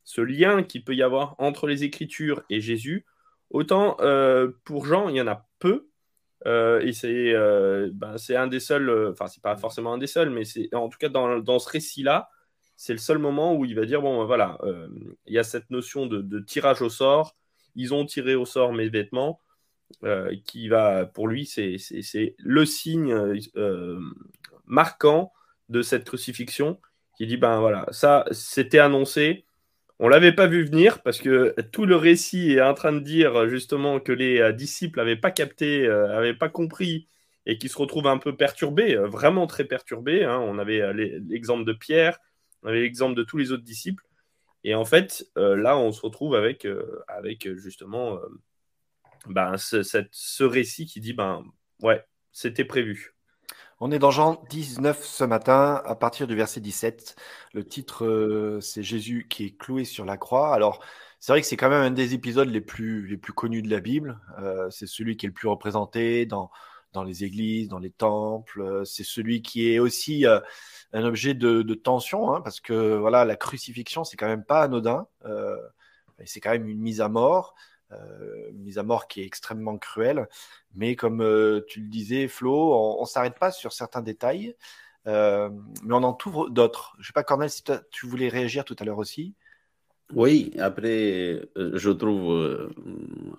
ce 0.03 0.21
lien 0.21 0.61
qu'il 0.61 0.83
peut 0.83 0.95
y 0.95 1.01
avoir 1.01 1.35
entre 1.39 1.65
les 1.65 1.83
Écritures 1.83 2.43
et 2.51 2.61
Jésus. 2.61 3.05
Autant 3.49 3.97
euh, 3.99 4.51
pour 4.63 4.85
Jean, 4.85 5.09
il 5.09 5.15
y 5.15 5.21
en 5.21 5.27
a 5.27 5.47
peu. 5.59 5.87
Euh, 6.45 6.79
et 6.81 6.93
c'est 6.93 7.33
euh, 7.33 7.89
ben, 7.93 8.15
un 8.29 8.47
des 8.47 8.59
seuls, 8.59 9.09
enfin, 9.11 9.27
c'est 9.27 9.43
pas 9.43 9.57
forcément 9.57 9.93
un 9.93 9.97
des 9.97 10.07
seuls, 10.07 10.29
mais 10.29 10.45
c'est 10.45 10.73
en 10.73 10.87
tout 10.87 10.97
cas 10.97 11.09
dans, 11.09 11.39
dans 11.39 11.59
ce 11.59 11.69
récit-là, 11.69 12.29
c'est 12.77 12.93
le 12.93 12.99
seul 12.99 13.17
moment 13.17 13.55
où 13.55 13.65
il 13.65 13.75
va 13.75 13.85
dire 13.85 14.01
bon, 14.01 14.19
ben, 14.19 14.25
voilà, 14.25 14.57
il 15.25 15.33
y 15.33 15.39
a 15.39 15.43
cette 15.43 15.69
notion 15.69 16.05
de, 16.05 16.39
tirage 16.39 16.81
au 16.81 16.89
sort. 16.89 17.35
Ils 17.75 17.93
ont 17.93 18.05
tiré 18.05 18.35
au 18.35 18.45
sort 18.45 18.73
mes 18.73 18.89
vêtements. 18.89 19.41
qui 20.45 20.69
va, 20.69 21.05
pour 21.05 21.27
lui, 21.27 21.45
c'est 21.45 21.77
le 22.37 22.65
signe 22.65 23.41
marquant 24.65 25.33
de 25.67 25.81
cette 25.81 26.05
crucifixion 26.05 26.79
qui 27.19 27.27
dit 27.27 27.37
ben 27.37 27.59
voilà, 27.59 27.85
ça 27.91 28.25
c'était 28.31 28.79
annoncé, 28.79 29.45
on 29.99 30.07
l'avait 30.07 30.31
pas 30.31 30.47
vu 30.47 30.63
venir 30.63 31.01
parce 31.01 31.19
que 31.19 31.53
tout 31.71 31.85
le 31.85 31.97
récit 31.97 32.53
est 32.53 32.61
en 32.61 32.73
train 32.73 32.93
de 32.93 32.99
dire 32.99 33.49
justement 33.49 33.99
que 33.99 34.13
les 34.13 34.39
euh, 34.39 34.51
disciples 34.53 34.99
n'avaient 34.99 35.17
pas 35.17 35.31
capté, 35.31 35.87
n'avaient 35.87 36.29
euh, 36.29 36.37
pas 36.37 36.49
compris 36.49 37.07
et 37.45 37.57
qui 37.57 37.67
se 37.67 37.77
retrouvent 37.77 38.07
un 38.07 38.17
peu 38.17 38.35
perturbés, 38.35 38.95
euh, 38.95 39.07
vraiment 39.07 39.45
très 39.45 39.65
perturbés. 39.65 40.23
Hein. 40.23 40.39
On 40.39 40.57
avait 40.57 40.93
l'exemple 40.93 41.65
de 41.65 41.73
Pierre, 41.73 42.19
on 42.63 42.69
avait 42.69 42.81
l'exemple 42.81 43.15
de 43.15 43.23
tous 43.23 43.37
les 43.37 43.51
autres 43.51 43.63
disciples. 43.63 44.03
Et 44.63 44.75
en 44.75 44.85
fait, 44.85 45.25
là, 45.37 45.77
on 45.77 45.93
se 45.93 46.01
retrouve 46.01 46.35
avec, 46.35 46.67
justement 47.55 48.19
ben, 49.25 49.55
ce, 49.55 49.83
ce 49.83 50.43
récit 50.43 50.85
qui 50.85 50.99
dit 50.99 51.13
ben 51.13 51.45
ouais, 51.81 52.03
c'était 52.33 52.65
prévu. 52.65 53.15
On 53.81 53.91
est 53.91 53.99
dans 53.99 54.11
Jean 54.11 54.43
19 54.49 55.05
ce 55.05 55.23
matin, 55.23 55.81
à 55.85 55.95
partir 55.95 56.27
du 56.27 56.35
verset 56.35 56.59
17. 56.59 57.15
Le 57.53 57.65
titre, 57.65 58.05
euh, 58.05 58.59
c'est 58.59 58.83
Jésus 58.83 59.27
qui 59.29 59.45
est 59.45 59.57
cloué 59.57 59.85
sur 59.85 60.03
la 60.03 60.17
croix. 60.17 60.53
Alors, 60.53 60.83
c'est 61.21 61.31
vrai 61.31 61.39
que 61.41 61.47
c'est 61.47 61.55
quand 61.55 61.69
même 61.69 61.83
un 61.83 61.91
des 61.91 62.13
épisodes 62.13 62.49
les 62.49 62.59
plus, 62.59 63.07
les 63.07 63.15
plus 63.15 63.31
connus 63.31 63.61
de 63.61 63.69
la 63.69 63.79
Bible. 63.79 64.19
Euh, 64.39 64.69
c'est 64.69 64.85
celui 64.85 65.15
qui 65.15 65.25
est 65.25 65.29
le 65.29 65.33
plus 65.33 65.47
représenté 65.47 66.25
dans, 66.25 66.51
dans 66.91 67.03
les 67.03 67.23
églises, 67.23 67.69
dans 67.69 67.79
les 67.79 67.91
temples. 67.91 68.81
C'est 68.85 69.05
celui 69.05 69.41
qui 69.41 69.71
est 69.71 69.79
aussi 69.79 70.25
euh, 70.25 70.41
un 70.91 71.05
objet 71.05 71.33
de, 71.33 71.61
tension, 71.73 72.35
hein, 72.35 72.41
parce 72.41 72.59
que 72.59 72.97
voilà, 72.97 73.23
la 73.23 73.37
crucifixion, 73.37 74.03
c'est 74.03 74.17
quand 74.17 74.27
même 74.27 74.43
pas 74.43 74.63
anodin. 74.63 75.07
c'est 76.25 76.41
quand 76.41 76.51
même 76.51 76.67
une 76.67 76.81
mise 76.81 76.99
à 76.99 77.07
mort. 77.07 77.55
Euh, 77.91 78.51
mise 78.53 78.77
à 78.77 78.83
mort 78.83 79.07
qui 79.07 79.21
est 79.21 79.25
extrêmement 79.25 79.77
cruelle. 79.79 80.27
Mais 80.75 80.95
comme 80.95 81.21
euh, 81.21 81.61
tu 81.67 81.81
le 81.81 81.87
disais, 81.87 82.27
Flo, 82.27 82.73
on 82.73 83.01
ne 83.01 83.07
s'arrête 83.07 83.39
pas 83.39 83.51
sur 83.51 83.73
certains 83.73 84.01
détails, 84.01 84.55
euh, 85.07 85.49
mais 85.83 85.95
on 85.95 86.03
en 86.03 86.15
ouvre 86.25 86.49
d'autres. 86.49 86.93
Je 86.97 87.01
ne 87.01 87.05
sais 87.05 87.13
pas, 87.13 87.23
Cornel, 87.23 87.49
si 87.49 87.63
tu 87.89 88.05
voulais 88.05 88.29
réagir 88.29 88.63
tout 88.63 88.75
à 88.77 88.83
l'heure 88.83 88.99
aussi. 88.99 89.33
Oui, 90.13 90.51
après, 90.59 91.41
je 91.55 91.89
trouve 91.89 92.73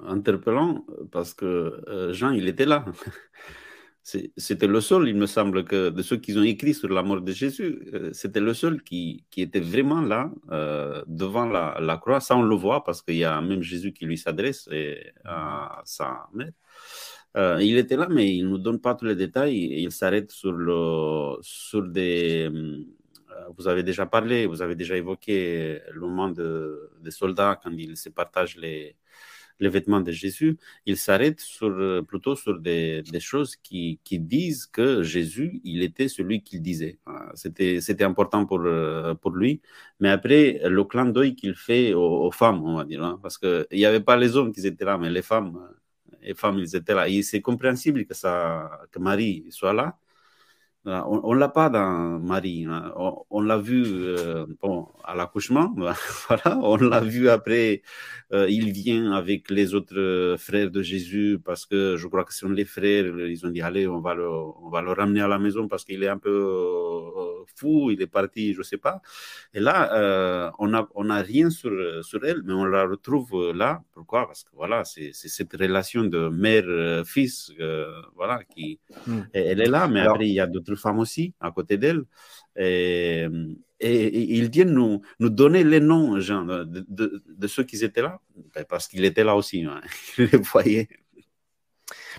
interpellant 0.06 0.84
parce 1.12 1.34
que 1.34 2.10
Jean, 2.12 2.30
il 2.30 2.48
était 2.48 2.66
là. 2.66 2.84
C'était 4.02 4.66
le 4.66 4.80
seul, 4.80 5.08
il 5.08 5.14
me 5.14 5.26
semble, 5.26 5.64
que 5.64 5.90
de 5.90 6.02
ceux 6.02 6.16
qui 6.16 6.36
ont 6.36 6.42
écrit 6.42 6.74
sur 6.74 6.88
la 6.88 7.02
mort 7.02 7.20
de 7.20 7.32
Jésus, 7.32 7.80
euh, 7.92 8.10
c'était 8.12 8.40
le 8.40 8.54
seul 8.54 8.82
qui, 8.82 9.24
était 9.36 9.60
vraiment 9.60 10.00
là, 10.00 10.32
euh, 10.50 11.02
devant 11.06 11.46
la, 11.46 11.98
croix. 12.00 12.20
Ça, 12.20 12.36
on 12.36 12.42
le 12.42 12.56
voit 12.56 12.82
parce 12.82 13.02
qu'il 13.02 13.16
y 13.16 13.24
a 13.24 13.40
même 13.42 13.62
Jésus 13.62 13.92
qui 13.92 14.06
lui 14.06 14.16
s'adresse 14.16 14.68
à 15.24 15.82
sa 15.84 16.28
mère. 16.32 16.52
Euh, 17.36 17.58
il 17.60 17.76
était 17.78 17.96
là, 17.96 18.08
mais 18.10 18.34
il 18.34 18.44
ne 18.44 18.50
nous 18.50 18.58
donne 18.58 18.80
pas 18.80 18.94
tous 18.94 19.04
les 19.04 19.14
détails. 19.16 19.82
Il 19.82 19.92
s'arrête 19.92 20.30
sur, 20.30 20.52
le, 20.52 21.36
sur 21.42 21.82
des. 21.82 22.50
Vous 23.56 23.68
avez 23.68 23.82
déjà 23.82 24.06
parlé, 24.06 24.46
vous 24.46 24.62
avez 24.62 24.74
déjà 24.76 24.96
évoqué 24.96 25.80
le 25.92 26.00
moment 26.00 26.28
de, 26.28 26.90
des 27.00 27.10
soldats 27.10 27.58
quand 27.62 27.70
ils 27.72 27.96
se 27.96 28.08
partagent 28.08 28.56
les, 28.56 28.96
les 29.60 29.68
vêtements 29.68 30.00
de 30.00 30.10
Jésus, 30.12 30.58
il 30.86 30.96
s'arrête 30.96 31.40
sur, 31.40 31.68
euh, 31.68 32.02
plutôt 32.02 32.34
sur 32.36 32.58
des, 32.58 33.02
des 33.02 33.20
choses 33.20 33.56
qui, 33.56 34.00
qui, 34.04 34.18
disent 34.18 34.66
que 34.66 35.02
Jésus, 35.02 35.60
il 35.64 35.82
était 35.82 36.08
celui 36.08 36.42
qu'il 36.42 36.62
disait. 36.62 36.98
C'était, 37.34 37.80
c'était 37.80 38.04
important 38.04 38.46
pour, 38.46 38.60
euh, 38.62 39.14
pour 39.14 39.32
lui. 39.32 39.60
Mais 40.00 40.10
après, 40.10 40.60
le 40.64 40.84
clin 40.84 41.06
d'œil 41.06 41.34
qu'il 41.36 41.54
fait 41.54 41.94
aux, 41.94 42.30
femmes, 42.32 42.62
on 42.64 42.76
va 42.76 42.84
dire, 42.84 43.04
hein, 43.04 43.18
parce 43.22 43.38
qu'il 43.38 43.66
n'y 43.72 43.84
avait 43.84 44.00
pas 44.00 44.16
les 44.16 44.36
hommes 44.36 44.52
qui 44.52 44.66
étaient 44.66 44.84
là, 44.84 44.98
mais 44.98 45.10
les 45.10 45.22
femmes, 45.22 45.58
les 46.22 46.34
femmes, 46.34 46.58
ils 46.58 46.74
étaient 46.76 46.94
là. 46.94 47.08
Et 47.08 47.22
c'est 47.22 47.40
compréhensible 47.42 48.04
que, 48.06 48.14
ça, 48.14 48.70
que 48.90 48.98
Marie 48.98 49.46
soit 49.50 49.72
là. 49.74 49.98
On 51.06 51.34
ne 51.34 51.38
l'a 51.38 51.48
pas 51.48 51.68
dans 51.70 52.18
Marie. 52.18 52.66
Hein. 52.68 52.92
On, 53.30 53.40
l'a 53.40 53.58
vu 53.58 53.84
euh, 53.86 54.46
bon, 54.60 54.88
à 55.04 55.14
l'accouchement. 55.14 55.72
voilà. 56.28 56.58
On 56.62 56.76
l'a 56.76 57.00
vu 57.00 57.28
après. 57.28 57.82
Euh, 58.32 58.48
il 58.48 58.72
vient 58.72 59.12
avec 59.12 59.50
les 59.50 59.74
autres 59.74 60.36
frères 60.38 60.70
de 60.70 60.82
Jésus 60.82 61.38
parce 61.44 61.66
que 61.66 61.96
je 61.96 62.06
crois 62.06 62.24
que 62.24 62.32
ce 62.32 62.40
sont 62.40 62.48
les 62.48 62.64
frères. 62.64 63.04
Ils 63.04 63.46
ont 63.46 63.50
dit 63.50 63.60
allez, 63.60 63.86
on 63.86 64.00
va 64.00 64.14
le, 64.14 64.28
on 64.28 64.68
va 64.70 64.82
le 64.82 64.92
ramener 64.92 65.20
à 65.20 65.28
la 65.28 65.38
maison 65.38 65.68
parce 65.68 65.84
qu'il 65.84 66.02
est 66.02 66.08
un 66.08 66.18
peu 66.18 66.30
euh, 66.30 67.44
fou. 67.56 67.90
Il 67.90 68.00
est 68.02 68.06
parti, 68.06 68.52
je 68.54 68.58
ne 68.58 68.64
sais 68.64 68.78
pas. 68.78 69.00
Et 69.54 69.60
là, 69.60 70.52
on 70.58 70.68
n'a 70.68 70.88
on 70.94 71.10
a 71.10 71.20
rien 71.20 71.50
sur, 71.50 71.72
sur 72.04 72.24
elle, 72.24 72.42
mais 72.44 72.52
on 72.52 72.64
la 72.64 72.86
retrouve 72.86 73.52
là. 73.54 73.82
Pourquoi? 73.92 74.26
Parce 74.26 74.44
que 74.44 74.50
voilà, 74.54 74.84
c'est 74.84 75.12
cette 75.12 75.52
relation 75.52 76.04
de 76.04 76.28
mère-fils. 76.28 77.52
voilà, 78.16 78.42
qui, 78.44 78.80
hmm. 79.06 79.20
elle 79.32 79.60
est 79.60 79.68
là, 79.68 79.86
mais 79.88 80.00
après, 80.00 80.26
il 80.26 80.34
y 80.34 80.40
a 80.40 80.46
d'autres 80.46 80.79
femmes 80.80 80.98
aussi 80.98 81.34
à 81.40 81.50
côté 81.50 81.76
d'elle. 81.76 82.02
Et, 82.56 83.26
et, 83.80 84.36
ils 84.36 84.50
viennent 84.50 84.72
nous, 84.72 85.02
nous 85.20 85.30
donner 85.30 85.64
les 85.64 85.80
noms 85.80 86.14
de, 86.14 87.22
de, 87.26 87.46
ceux 87.46 87.64
qui 87.64 87.82
étaient 87.84 88.02
là, 88.02 88.20
ben, 88.54 88.64
parce 88.68 88.88
qu'il 88.88 89.04
était 89.04 89.24
là 89.24 89.36
aussi, 89.36 89.64
hein. 89.64 89.80
les 90.18 90.26
voyait. 90.38 90.88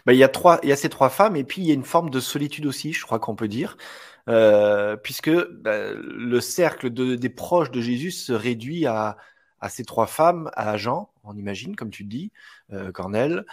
Ben, 0.05 0.13
il, 0.13 0.19
y 0.19 0.23
a 0.23 0.29
trois, 0.29 0.59
il 0.63 0.69
y 0.69 0.71
a 0.71 0.75
ces 0.75 0.89
trois 0.89 1.09
femmes, 1.09 1.35
et 1.35 1.43
puis 1.43 1.61
il 1.61 1.67
y 1.67 1.71
a 1.71 1.73
une 1.73 1.83
forme 1.83 2.09
de 2.09 2.19
solitude 2.19 2.65
aussi, 2.65 2.93
je 2.93 3.03
crois 3.03 3.19
qu'on 3.19 3.35
peut 3.35 3.47
dire, 3.47 3.77
euh, 4.29 4.95
puisque 4.97 5.29
ben, 5.29 5.99
le 6.01 6.41
cercle 6.41 6.89
de, 6.89 7.15
des 7.15 7.29
proches 7.29 7.71
de 7.71 7.81
Jésus 7.81 8.11
se 8.11 8.33
réduit 8.33 8.85
à, 8.85 9.17
à 9.59 9.69
ces 9.69 9.85
trois 9.85 10.07
femmes, 10.07 10.49
à 10.55 10.75
Jean, 10.77 11.11
on 11.23 11.35
imagine, 11.37 11.75
comme 11.75 11.91
tu 11.91 12.03
dis, 12.03 12.31
euh, 12.73 12.91
Cornel, 12.91 13.45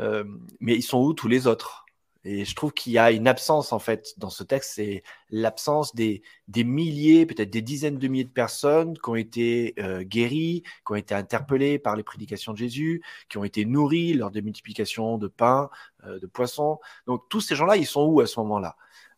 euh, 0.00 0.24
mais 0.60 0.74
ils 0.74 0.82
sont 0.82 0.98
où 0.98 1.14
tous 1.14 1.28
les 1.28 1.46
autres? 1.46 1.83
Et 2.24 2.44
je 2.44 2.54
trouve 2.54 2.72
qu'il 2.72 2.92
y 2.92 2.98
a 2.98 3.10
une 3.10 3.28
absence, 3.28 3.72
en 3.72 3.78
fait, 3.78 4.14
dans 4.18 4.30
ce 4.30 4.44
texte, 4.44 4.72
c'est 4.76 5.02
l'absence 5.28 5.94
des, 5.94 6.22
des 6.48 6.64
milliers, 6.64 7.26
peut-être 7.26 7.50
des 7.50 7.60
dizaines 7.60 7.98
de 7.98 8.08
milliers 8.08 8.24
de 8.24 8.30
personnes 8.30 8.96
qui 8.96 9.10
ont 9.10 9.14
été 9.14 9.74
euh, 9.78 10.02
guéries, 10.02 10.62
qui 10.86 10.92
ont 10.92 10.94
été 10.94 11.14
interpellées 11.14 11.78
par 11.78 11.96
les 11.96 12.02
prédications 12.02 12.52
de 12.52 12.58
Jésus, 12.58 13.02
qui 13.28 13.36
ont 13.36 13.44
été 13.44 13.66
nourries 13.66 14.14
lors 14.14 14.30
des 14.30 14.40
multiplications 14.40 15.18
de 15.18 15.28
pain, 15.28 15.68
euh, 16.06 16.18
de 16.18 16.26
poissons. 16.26 16.80
Donc, 17.06 17.28
tous 17.28 17.42
ces 17.42 17.54
gens-là, 17.54 17.76
ils 17.76 17.86
sont 17.86 18.06
où 18.06 18.20
à 18.20 18.26
ce 18.26 18.40
moment-là? 18.40 18.76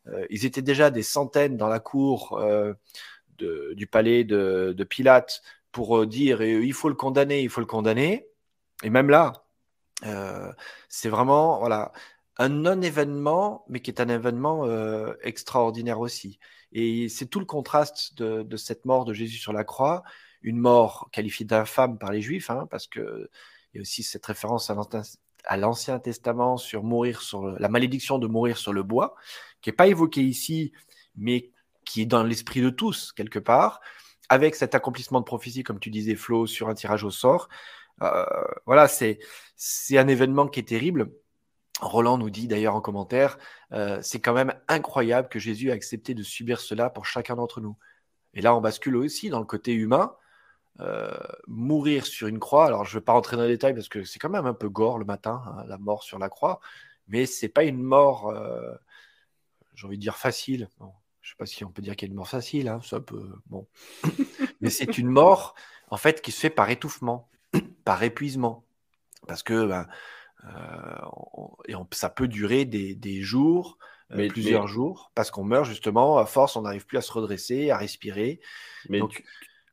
Euh, 0.09 0.27
Ils 0.31 0.45
étaient 0.45 0.63
déjà 0.63 0.91
des 0.91 1.05
centaines 1.05 1.57
dans 1.57 1.69
la 1.69 1.81
cour 1.81 2.41
du 3.39 3.87
palais 3.87 4.25
de 4.25 4.85
Pilate 4.85 5.43
pour 5.71 6.07
dire 6.07 6.43
il 6.43 6.73
faut 6.73 6.89
le 6.89 6.95
condamner, 6.95 7.43
il 7.43 7.51
faut 7.51 7.61
le 7.61 7.67
condamner. 7.67 8.27
Et 8.83 8.91
même 8.91 9.11
là, 9.11 9.45
c'est 10.89 11.09
vraiment, 11.09 11.59
voilà, 11.59 11.93
un 12.39 12.49
non-événement, 12.49 13.65
mais 13.69 13.81
qui 13.81 13.91
est 13.91 14.01
un 14.01 14.09
événement 14.09 14.67
euh, 14.67 15.15
extraordinaire 15.23 16.01
aussi. 16.01 16.39
Et 16.73 17.09
c'est 17.09 17.27
tout 17.27 17.41
le 17.41 17.47
contraste 17.47 18.15
de, 18.15 18.57
cette 18.57 18.85
mort 18.85 19.05
de 19.05 19.15
Jésus 19.15 19.39
sur 19.39 19.53
la 19.53 19.65
croix, 19.65 20.03
une 20.43 20.59
mort 20.59 21.09
qualifiée 21.13 21.47
d'infâme 21.47 21.99
par 21.99 22.13
les 22.13 22.21
Juifs, 22.21 22.51
hein, 22.51 22.67
parce 22.71 22.87
que 22.87 23.31
il 23.73 23.79
y 23.79 23.81
a 23.81 23.83
aussi 23.83 24.03
cette 24.03 24.25
référence 24.27 24.71
à 25.45 25.57
l'Ancien 25.57 25.99
Testament 25.99 26.57
sur 26.57 26.83
mourir 26.83 27.21
sur 27.23 27.47
la 27.47 27.69
malédiction 27.69 28.19
de 28.19 28.27
mourir 28.27 28.57
sur 28.59 28.73
le 28.73 28.83
bois, 28.83 29.17
qui 29.61 29.71
n'est 29.71 29.77
pas 29.77 29.87
évoquée 29.87 30.23
ici, 30.23 30.73
mais 31.17 31.53
qui 31.85 32.03
est 32.03 32.07
dans 32.07 32.23
l'esprit 32.23 32.61
de 32.61 32.71
tous 32.71 33.13
quelque 33.13 33.39
part, 33.39 33.81
avec 34.29 34.55
cet 34.55 34.75
accomplissement 34.75 35.21
de 35.21 35.25
prophétie, 35.25 35.63
comme 35.63 35.81
tu 35.81 35.91
disais 35.91 36.17
Flo, 36.17 36.47
sur 36.47 36.69
un 36.69 36.75
tirage 36.75 37.05
au 37.05 37.11
sort. 37.11 37.49
Euh, 38.03 38.25
voilà, 38.67 38.89
c'est 38.89 39.19
c'est 39.57 39.99
un 39.99 40.09
événement 40.09 40.49
qui 40.49 40.61
est 40.61 40.69
terrible 40.69 41.11
Roland 41.81 42.19
nous 42.19 42.31
dit 42.31 42.49
d'ailleurs 42.49 42.75
en 42.75 42.81
commentaire, 42.81 43.39
euh, 43.73 43.99
c'est 44.03 44.21
quand 44.21 44.33
même 44.33 44.55
incroyable 44.69 45.29
que 45.29 45.39
Jésus 45.39 45.69
ait 45.69 45.73
accepté 45.73 46.15
de 46.15 46.23
subir 46.23 46.61
cela 46.61 46.91
pour 46.91 47.07
chacun 47.07 47.37
d'entre 47.37 47.61
nous. 47.61 47.77
Et 48.35 48.41
là, 48.41 48.55
on 48.55 48.61
bascule 48.61 48.97
aussi 48.97 49.29
dans 49.29 49.41
le 49.41 49.45
côté 49.45 49.73
humain. 49.73 50.15
Euh, 50.81 51.17
mourir 51.47 52.05
sur 52.05 52.29
une 52.29 52.39
croix, 52.39 52.67
alors 52.67 52.85
je 52.85 52.95
ne 52.95 53.01
vais 53.01 53.05
pas 53.05 53.13
rentrer 53.13 53.37
dans 53.39 53.45
les 53.45 53.49
détails 53.49 53.73
parce 53.73 53.89
que 53.89 54.05
c'est 54.05 54.19
quand 54.19 54.29
même 54.29 54.45
un 54.45 54.53
peu 54.53 54.69
gore 54.69 54.99
le 54.99 55.07
matin, 55.07 55.43
hein, 55.47 55.65
la 55.67 55.79
mort 55.79 56.03
sur 56.03 56.19
la 56.19 56.29
croix, 56.29 56.61
mais 57.09 57.25
c'est 57.25 57.49
pas 57.49 57.65
une 57.65 57.83
mort, 57.83 58.29
euh, 58.29 58.75
j'ai 59.75 59.87
envie 59.87 59.97
de 59.97 60.03
dire 60.03 60.19
facile. 60.19 60.69
je 60.79 60.85
ne 60.85 60.91
sais 61.23 61.37
pas 61.39 61.47
si 61.47 61.65
on 61.65 61.71
peut 61.71 61.81
dire 61.81 61.97
qu'il 61.97 62.09
y 62.09 62.11
a 62.11 62.13
une 62.13 62.17
mort 62.17 62.29
facile, 62.29 62.69
hein, 62.69 62.81
ça 62.83 63.01
peut, 63.01 63.27
bon. 63.47 63.67
mais 64.61 64.69
c'est 64.69 64.99
une 64.99 65.09
mort 65.09 65.55
en 65.89 65.97
fait 65.97 66.21
qui 66.21 66.31
se 66.31 66.41
fait 66.41 66.51
par 66.51 66.69
étouffement, 66.69 67.31
par 67.87 68.03
épuisement, 68.03 68.67
parce 69.27 69.43
que 69.43 69.65
ben, 69.65 69.87
euh, 70.45 70.51
et 71.69 71.75
ça 71.93 72.11
peut 72.11 72.29
durer 72.29 72.65
des, 72.65 73.23
jours, 73.23 73.79
euh, 74.13 74.29
plusieurs 74.29 74.69
jours, 74.69 75.11
parce 75.15 75.31
qu'on 75.31 75.45
meurt 75.45 75.65
justement 75.65 76.19
à 76.19 76.27
force, 76.27 76.57
on 76.57 76.63
n'arrive 76.63 76.87
plus 76.87 76.99
à 76.99 77.03
se 77.03 77.13
redresser, 77.13 77.71
à 77.71 77.77
respirer. 77.77 78.41
Mais 78.89 78.99
Donc, 78.99 79.23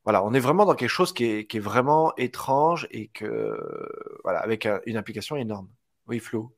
voilà, 0.04 0.24
on 0.24 0.34
est 0.34 0.40
vraiment 0.40 0.66
dans 0.66 0.76
quelque 0.76 0.90
chose 0.90 1.14
qui 1.14 1.26
est, 1.26 1.60
vraiment 1.60 2.14
étrange 2.18 2.88
et 2.92 3.08
que, 3.08 3.58
voilà, 4.24 4.40
avec 4.40 4.68
une 4.86 4.98
implication 4.98 5.36
énorme. 5.36 5.70
Oui, 6.08 6.20
Flo. 6.20 6.54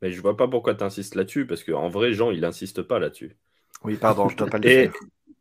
Mais 0.00 0.10
je 0.10 0.20
vois 0.20 0.36
pas 0.36 0.48
pourquoi 0.48 0.74
tu 0.74 0.84
insistes 0.84 1.14
là-dessus, 1.14 1.46
parce 1.46 1.64
qu'en 1.64 1.88
vrai, 1.88 2.12
Jean, 2.12 2.30
il 2.30 2.40
n'insiste 2.40 2.82
pas 2.82 2.98
là-dessus. 2.98 3.36
Oui, 3.84 3.96
pardon, 3.96 4.28
je 4.28 4.36
dois 4.36 4.48
pas 4.48 4.58
le 4.58 4.68
faire. 4.68 4.92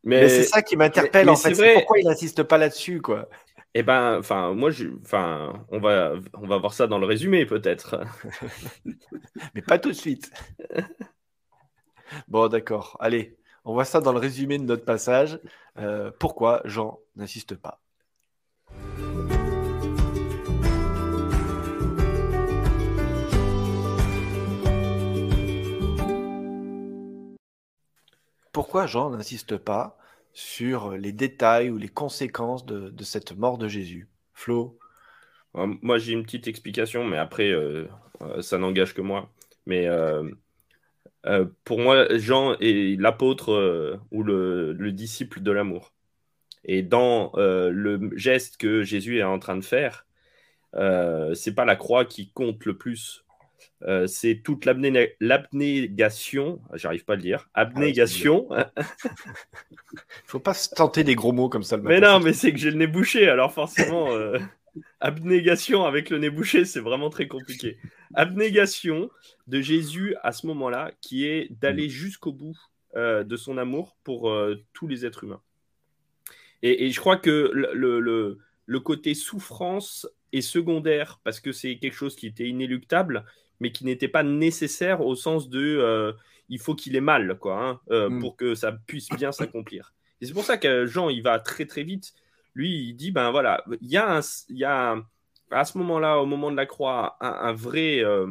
Mais, 0.04 0.28
c'est 0.30 0.44
ça 0.44 0.64
qui 0.64 0.76
m'interpelle 0.78 1.30
en 1.30 1.36
fait. 1.36 1.74
Pourquoi 1.76 2.00
il 2.00 2.06
n'insiste 2.06 2.42
pas 2.42 2.58
là-dessus, 2.58 3.02
quoi 3.02 3.30
eh 3.74 3.84
ben, 3.84 4.18
enfin, 4.20 4.54
moi, 4.54 4.70
je, 4.70 4.88
enfin, 5.02 5.66
on 5.70 5.80
va, 5.80 6.16
voir 6.34 6.74
ça 6.74 6.88
dans 6.88 7.00
le 7.00 7.06
résumé 7.06 7.46
peut-être. 7.46 8.04
Mais 9.56 9.62
pas 9.62 9.80
tout 9.80 9.90
de 9.90 9.94
suite. 9.94 10.32
bon, 12.28 12.48
d'accord. 12.50 12.98
Allez, 13.00 13.38
on 13.64 13.74
voit 13.74 13.86
ça 13.86 14.02
dans 14.02 14.12
le 14.12 14.20
résumé 14.20 14.58
de 14.58 14.66
notre 14.66 14.84
passage. 14.84 15.40
Euh, 15.78 16.12
pourquoi 16.20 16.62
Jean 16.66 17.00
n'insiste 17.16 17.56
pas? 17.56 17.82
Pourquoi 28.52 28.86
Jean 28.86 29.12
n'insiste 29.12 29.56
pas? 29.56 29.98
Sur 30.34 30.92
les 30.92 31.12
détails 31.12 31.70
ou 31.70 31.78
les 31.78 31.90
conséquences 31.90 32.66
de, 32.66 33.04
cette 33.04 33.38
mort 33.38 33.58
de 33.58 33.68
Jésus. 33.68 34.08
Flo? 34.34 34.78
Moi, 35.54 35.98
j'ai 35.98 36.14
une 36.14 36.24
petite 36.24 36.48
explication, 36.48 37.04
mais 37.04 37.18
après, 37.18 37.50
euh, 37.50 37.86
euh, 38.22 38.42
ça 38.42 38.58
n'engage 38.58 38.94
que 38.94 39.02
moi. 39.02 39.30
Mais 39.66 39.88
Euh, 41.28 41.46
pour 41.66 41.80
moi, 41.80 42.18
Jean 42.18 42.56
est 42.60 43.00
l'apôtre 43.00 44.00
ou 44.12 44.24
le, 44.24 44.92
disciple 44.92 45.42
de 45.42 45.52
l'amour. 45.52 45.94
Et 46.66 46.82
dans 46.82 47.32
le 47.36 48.10
geste 48.16 48.58
que 48.58 48.84
Jésus 48.84 49.20
est 49.20 49.24
en 49.24 49.40
train 49.40 49.56
de 49.58 49.64
faire, 49.64 50.08
c'est 50.74 51.56
pas 51.56 51.66
la 51.66 51.76
croix 51.76 52.06
qui 52.06 52.32
compte 52.32 52.66
le 52.66 52.78
plus. 52.78 53.24
C'est 54.08 54.42
toute 54.44 54.66
l'abnégation, 54.66 56.62
j'arrive 56.74 57.06
pas 57.06 57.14
à 57.14 57.16
le 57.16 57.22
dire, 57.22 57.50
abnégation. 57.54 58.48
Il 58.52 58.66
faut 60.26 60.40
pas 60.40 60.54
se 60.54 60.70
tenter 60.70 61.04
des 61.04 61.16
gros 61.16 61.32
mots 61.32 61.50
comme 61.50 61.64
ça. 61.64 61.78
Le 61.78 61.84
mais 61.84 62.00
non, 62.00 62.20
mais 62.20 62.34
c'est 62.34 62.52
que 62.52 62.60
j'ai 62.60 62.72
le 62.72 62.78
nez 62.78 62.88
bouché, 62.88 63.28
alors 63.28 63.54
forcément. 63.54 64.10
Abnégation 65.00 65.86
avec 65.86 66.10
le 66.10 66.18
nez 66.18 66.30
bouché, 66.30 66.66
c'est 66.66 66.80
vraiment 66.80 67.10
très 67.10 67.28
compliqué. 67.28 67.78
Abnégation 68.14 69.10
de 69.48 69.62
Jésus 69.62 70.16
à 70.24 70.32
ce 70.32 70.48
moment-là, 70.48 70.92
qui 71.02 71.26
est 71.26 71.52
d'aller 71.60 71.88
mm. 71.88 71.92
jusqu'au 71.92 72.32
bout 72.32 72.58
euh, 72.96 73.24
de 73.24 73.36
son 73.36 73.58
amour 73.58 73.96
pour 74.04 74.30
euh, 74.30 74.64
tous 74.74 74.88
les 74.88 75.06
êtres 75.06 75.24
humains. 75.24 75.42
Et, 76.64 76.92
je 76.92 77.00
crois 77.00 77.18
que 77.18 77.50
le, 77.54 78.00
le, 78.66 78.80
côté 78.80 79.16
souffrance 79.16 80.08
est 80.32 80.42
secondaire 80.42 81.20
parce 81.24 81.40
que 81.40 81.52
c'est 81.52 81.78
quelque 81.78 81.96
chose 81.96 82.16
qui 82.16 82.28
était 82.28 82.48
inéluctable, 82.48 83.26
mais 83.62 83.72
qui 83.72 83.86
n'était 83.86 84.10
pas 84.10 84.24
nécessaire 84.24 85.00
au 85.00 85.16
sens 85.16 85.48
de 85.50 85.62
euh, 85.62 86.12
il 86.50 86.60
faut 86.60 86.76
qu'il 86.76 86.98
ait 86.98 87.02
mal 87.02 87.38
quoi, 87.40 87.82
hein, 87.90 88.10
mm. 88.10 88.20
pour 88.20 88.36
que 88.36 88.56
ça 88.56 88.74
puisse 88.74 89.08
bien 89.12 89.32
s'accomplir. 89.32 89.94
Et 90.20 90.26
c'est 90.26 90.34
pour 90.34 90.44
ça 90.44 90.58
que 90.58 90.86
Jean, 90.86 91.08
il 91.08 91.24
va 91.24 91.40
très 91.40 91.66
très 91.66 91.84
vite 91.84 92.14
lui, 92.54 92.90
il 92.90 92.94
dit, 92.94 93.12
ben 93.12 93.32
voilà, 93.32 93.64
il 93.82 93.90
y 93.90 93.98
a, 93.98 94.22
y 94.50 94.64
a 94.64 94.98
à 95.52 95.66
ce 95.66 95.78
moment-là, 95.78 96.20
au 96.20 96.26
moment 96.26 96.52
de 96.52 96.56
la 96.56 96.66
croix, 96.66 97.18
un, 97.20 97.54
vrai 97.54 98.04
euh, 98.04 98.28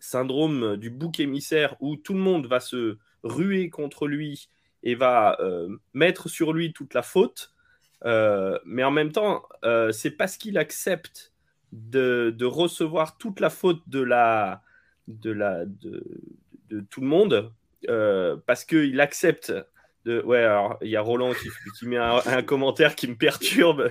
syndrome 0.00 0.76
du 0.76 0.90
bouc 0.90 1.20
émissaire 1.20 1.76
où 1.80 1.96
tout 1.96 2.14
le 2.14 2.20
monde 2.20 2.46
va 2.46 2.60
se 2.60 2.98
ruer 3.22 3.70
contre 3.70 4.06
lui 4.06 4.48
et 4.82 4.94
va 4.94 5.36
euh, 5.40 5.68
mettre 5.92 6.28
sur 6.28 6.52
lui 6.52 6.72
toute 6.72 6.94
la 6.94 7.02
faute. 7.02 7.52
Euh, 8.04 8.58
mais 8.64 8.82
en 8.82 8.90
même 8.90 9.12
temps, 9.12 9.46
c'est 9.92 10.10
parce 10.10 10.36
qu'il 10.36 10.58
accepte 10.58 11.31
de, 11.72 12.34
de, 12.36 12.44
recevoir 12.44 13.18
toute 13.18 13.40
la 13.40 13.50
faute 13.50 13.82
de, 13.88 14.00
la, 14.00 14.62
de, 15.08 15.30
la, 15.30 15.64
de, 15.64 16.04
de 16.68 16.80
tout 16.90 17.00
le 17.00 17.06
monde, 17.06 17.52
parce 18.46 18.64
qu'il 18.64 19.00
accepte 19.00 19.52
Ouais, 20.06 20.38
alors 20.38 20.78
il 20.82 20.88
y 20.88 20.96
a 20.96 21.00
Roland 21.00 21.32
qui, 21.78 21.86
met 21.86 21.96
un, 21.96 22.42
commentaire 22.42 22.96
qui 22.96 23.08
me 23.08 23.14
perturbe. 23.14 23.90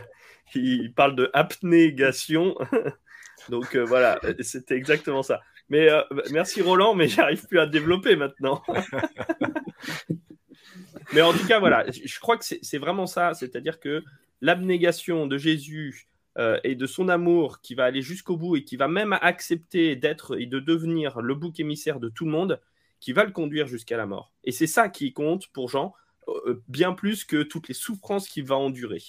Il 0.53 0.93
parle 0.93 1.15
de 1.15 1.29
apnégation. 1.33 2.55
Donc 3.49 3.75
euh, 3.75 3.85
voilà, 3.85 4.19
c'était 4.41 4.75
exactement 4.75 5.23
ça. 5.23 5.39
Mais 5.69 5.89
euh, 5.89 6.01
merci 6.31 6.61
Roland, 6.61 6.95
mais 6.95 7.07
j'arrive 7.07 7.47
plus 7.47 7.59
à 7.59 7.65
développer 7.65 8.17
maintenant. 8.17 8.61
mais 11.13 11.21
en 11.21 11.31
tout 11.31 11.47
cas, 11.47 11.59
voilà, 11.59 11.85
je 11.89 12.19
crois 12.19 12.37
que 12.37 12.43
c'est 12.43 12.77
vraiment 12.77 13.07
ça. 13.07 13.33
C'est-à-dire 13.33 13.79
que 13.79 14.03
l'abnégation 14.41 15.27
de 15.27 15.37
Jésus 15.37 16.09
euh, 16.37 16.59
et 16.63 16.75
de 16.75 16.85
son 16.87 17.09
amour 17.09 17.61
qui 17.61 17.75
va 17.75 17.85
aller 17.85 18.01
jusqu'au 18.01 18.37
bout 18.37 18.55
et 18.55 18.63
qui 18.63 18.77
va 18.77 18.87
même 18.87 19.17
accepter 19.21 19.95
d'être 19.95 20.39
et 20.39 20.45
de 20.45 20.59
devenir 20.59 21.21
le 21.21 21.35
bouc 21.35 21.59
émissaire 21.59 21.99
de 21.99 22.09
tout 22.09 22.25
le 22.25 22.31
monde, 22.31 22.59
qui 22.99 23.13
va 23.13 23.25
le 23.25 23.31
conduire 23.31 23.67
jusqu'à 23.67 23.97
la 23.97 24.05
mort. 24.05 24.31
Et 24.43 24.51
c'est 24.51 24.67
ça 24.67 24.87
qui 24.87 25.11
compte 25.11 25.47
pour 25.47 25.67
Jean, 25.69 25.93
euh, 26.27 26.61
bien 26.67 26.93
plus 26.93 27.25
que 27.25 27.43
toutes 27.43 27.67
les 27.67 27.73
souffrances 27.73 28.29
qu'il 28.29 28.45
va 28.45 28.55
endurer. 28.55 29.01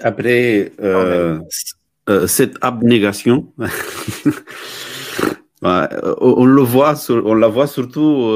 Après 0.00 0.72
euh, 0.80 1.40
euh, 2.10 2.26
cette 2.26 2.56
abnégation, 2.60 3.52
on, 5.62 6.44
le 6.44 6.62
voit, 6.62 6.94
on 7.10 7.34
la 7.34 7.48
voit 7.48 7.66
surtout 7.66 8.34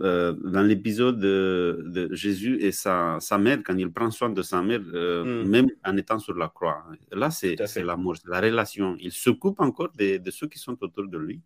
dans 0.00 0.66
l'épisode 0.66 1.18
de, 1.18 2.08
Jésus 2.12 2.58
et 2.60 2.72
sa, 2.72 3.18
sa, 3.20 3.38
mère, 3.38 3.58
quand 3.64 3.76
il 3.76 3.90
prend 3.92 4.10
soin 4.10 4.30
de 4.30 4.42
sa 4.42 4.62
mère, 4.62 4.80
hmm. 4.80 5.48
même 5.48 5.68
en 5.84 5.96
étant 5.96 6.18
sur 6.18 6.34
la 6.34 6.48
croix. 6.48 6.84
Là, 7.12 7.30
c'est 7.30 7.56
l'amour, 7.82 8.14
la 8.26 8.40
relation. 8.40 8.96
Il 9.00 9.12
se 9.12 9.30
coupe 9.30 9.60
encore 9.60 9.90
de, 9.96 10.18
de, 10.18 10.30
ceux 10.30 10.48
qui 10.48 10.58
sont 10.58 10.76
autour 10.82 11.06
de 11.08 11.18
lui. 11.18 11.40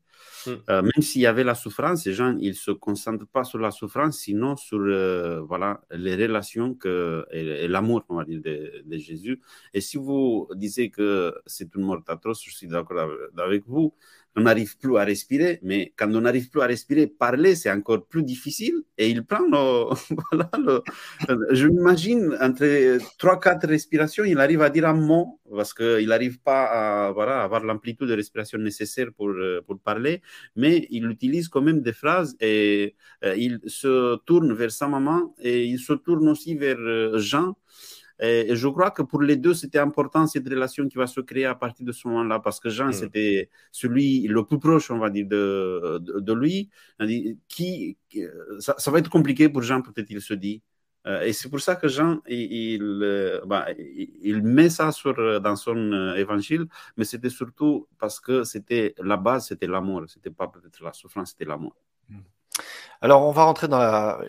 Mm. 0.46 0.50
Euh, 0.68 0.82
même 0.82 1.02
s'il 1.02 1.22
y 1.22 1.26
avait 1.26 1.44
la 1.44 1.54
souffrance, 1.54 2.06
les 2.06 2.12
gens 2.12 2.36
ils 2.38 2.54
se 2.54 2.70
concentrent 2.70 3.26
pas 3.26 3.44
sur 3.44 3.58
la 3.58 3.70
souffrance, 3.70 4.18
sinon 4.18 4.56
sur 4.56 4.78
euh, 4.78 5.40
voilà 5.40 5.80
les 5.90 6.14
relations 6.14 6.74
que, 6.74 7.26
et, 7.30 7.68
l'amour 7.68 8.04
de, 8.08 8.82
de, 8.84 8.98
Jésus. 8.98 9.40
Et 9.74 9.80
si 9.80 9.96
vous 9.96 10.48
disiez 10.54 10.90
que 10.90 11.34
c'est 11.46 11.74
une 11.74 11.82
mort 11.82 12.02
atroce, 12.08 12.42
je 12.44 12.50
suis 12.50 12.66
d'accord 12.66 13.10
avec 13.38 13.64
vous 13.66 13.94
on 14.36 14.42
n'arrive 14.42 14.78
plus 14.78 14.96
à 14.96 15.04
respirer, 15.04 15.58
mais 15.62 15.92
quand 15.96 16.08
on 16.14 16.20
n'arrive 16.20 16.50
plus 16.50 16.60
à 16.60 16.66
respirer, 16.66 17.06
parler, 17.06 17.56
c'est 17.56 17.70
encore 17.70 18.06
plus 18.06 18.22
difficile. 18.22 18.74
Et 18.96 19.10
il 19.10 19.24
prend 19.24 19.40
le, 19.40 19.94
voilà, 20.32 20.50
je 21.50 21.66
m'imagine, 21.66 22.36
entre 22.40 22.98
trois, 23.18 23.40
quatre 23.40 23.66
respirations, 23.66 24.24
il 24.24 24.38
arrive 24.38 24.62
à 24.62 24.70
dire 24.70 24.86
un 24.86 24.94
mot, 24.94 25.40
parce 25.50 25.74
qu'il 25.74 26.08
n'arrive 26.08 26.38
pas 26.40 27.06
à 27.08 27.12
voilà, 27.12 27.42
avoir 27.42 27.64
l'amplitude 27.64 28.08
de 28.08 28.14
respiration 28.14 28.58
nécessaire 28.58 29.08
pour, 29.16 29.34
pour 29.66 29.80
parler, 29.80 30.22
mais 30.54 30.86
il 30.90 31.06
utilise 31.06 31.48
quand 31.48 31.62
même 31.62 31.80
des 31.80 31.92
phrases 31.92 32.36
et 32.40 32.94
euh, 33.24 33.34
il 33.36 33.60
se 33.66 34.16
tourne 34.24 34.52
vers 34.52 34.70
sa 34.70 34.88
maman 34.88 35.34
et 35.40 35.64
il 35.64 35.78
se 35.78 35.92
tourne 35.92 36.28
aussi 36.28 36.54
vers 36.54 36.78
euh, 36.78 37.18
Jean. 37.18 37.56
Et 38.22 38.54
je 38.54 38.68
crois 38.68 38.90
que 38.90 39.02
pour 39.02 39.22
les 39.22 39.36
deux, 39.36 39.54
c'était 39.54 39.78
important 39.78 40.26
cette 40.26 40.46
relation 40.46 40.86
qui 40.88 40.98
va 40.98 41.06
se 41.06 41.20
créer 41.20 41.46
à 41.46 41.54
partir 41.54 41.86
de 41.86 41.92
ce 41.92 42.06
moment-là, 42.08 42.38
parce 42.38 42.60
que 42.60 42.68
Jean, 42.68 42.88
mm. 42.88 42.92
c'était 42.92 43.48
celui 43.72 44.26
le 44.28 44.44
plus 44.44 44.58
proche, 44.58 44.90
on 44.90 44.98
va 44.98 45.08
dire, 45.08 45.26
de, 45.26 45.98
de, 45.98 46.32
lui. 46.34 46.68
Qui, 47.48 47.96
ça, 48.58 48.74
ça, 48.76 48.90
va 48.90 48.98
être 48.98 49.08
compliqué 49.08 49.48
pour 49.48 49.62
Jean, 49.62 49.80
peut-être, 49.80 50.10
il 50.10 50.20
se 50.20 50.34
dit. 50.34 50.62
Euh, 51.06 51.22
et 51.22 51.32
c'est 51.32 51.48
pour 51.48 51.60
ça 51.60 51.76
que 51.76 51.88
Jean, 51.88 52.20
il, 52.28 52.82
euh, 52.82 53.40
bah, 53.46 53.68
il, 53.78 54.42
met 54.42 54.68
ça 54.68 54.92
sur, 54.92 55.40
dans 55.40 55.56
son 55.56 55.76
euh, 55.76 56.14
évangile, 56.16 56.66
mais 56.96 57.04
c'était 57.04 57.30
surtout 57.30 57.88
parce 57.98 58.20
que 58.20 58.44
c'était 58.44 58.94
la 58.98 59.16
base, 59.16 59.48
c'était 59.48 59.66
l'amour. 59.66 60.04
C'était 60.08 60.30
pas 60.30 60.48
peut-être 60.48 60.82
la 60.82 60.92
souffrance, 60.92 61.30
c'était 61.30 61.46
l'amour. 61.46 61.74
Mm. 62.08 62.18
Alors, 63.02 63.22
on 63.22 63.30
va 63.30 63.44
rentrer 63.44 63.66
dans 63.66 63.78
la, 63.78 64.20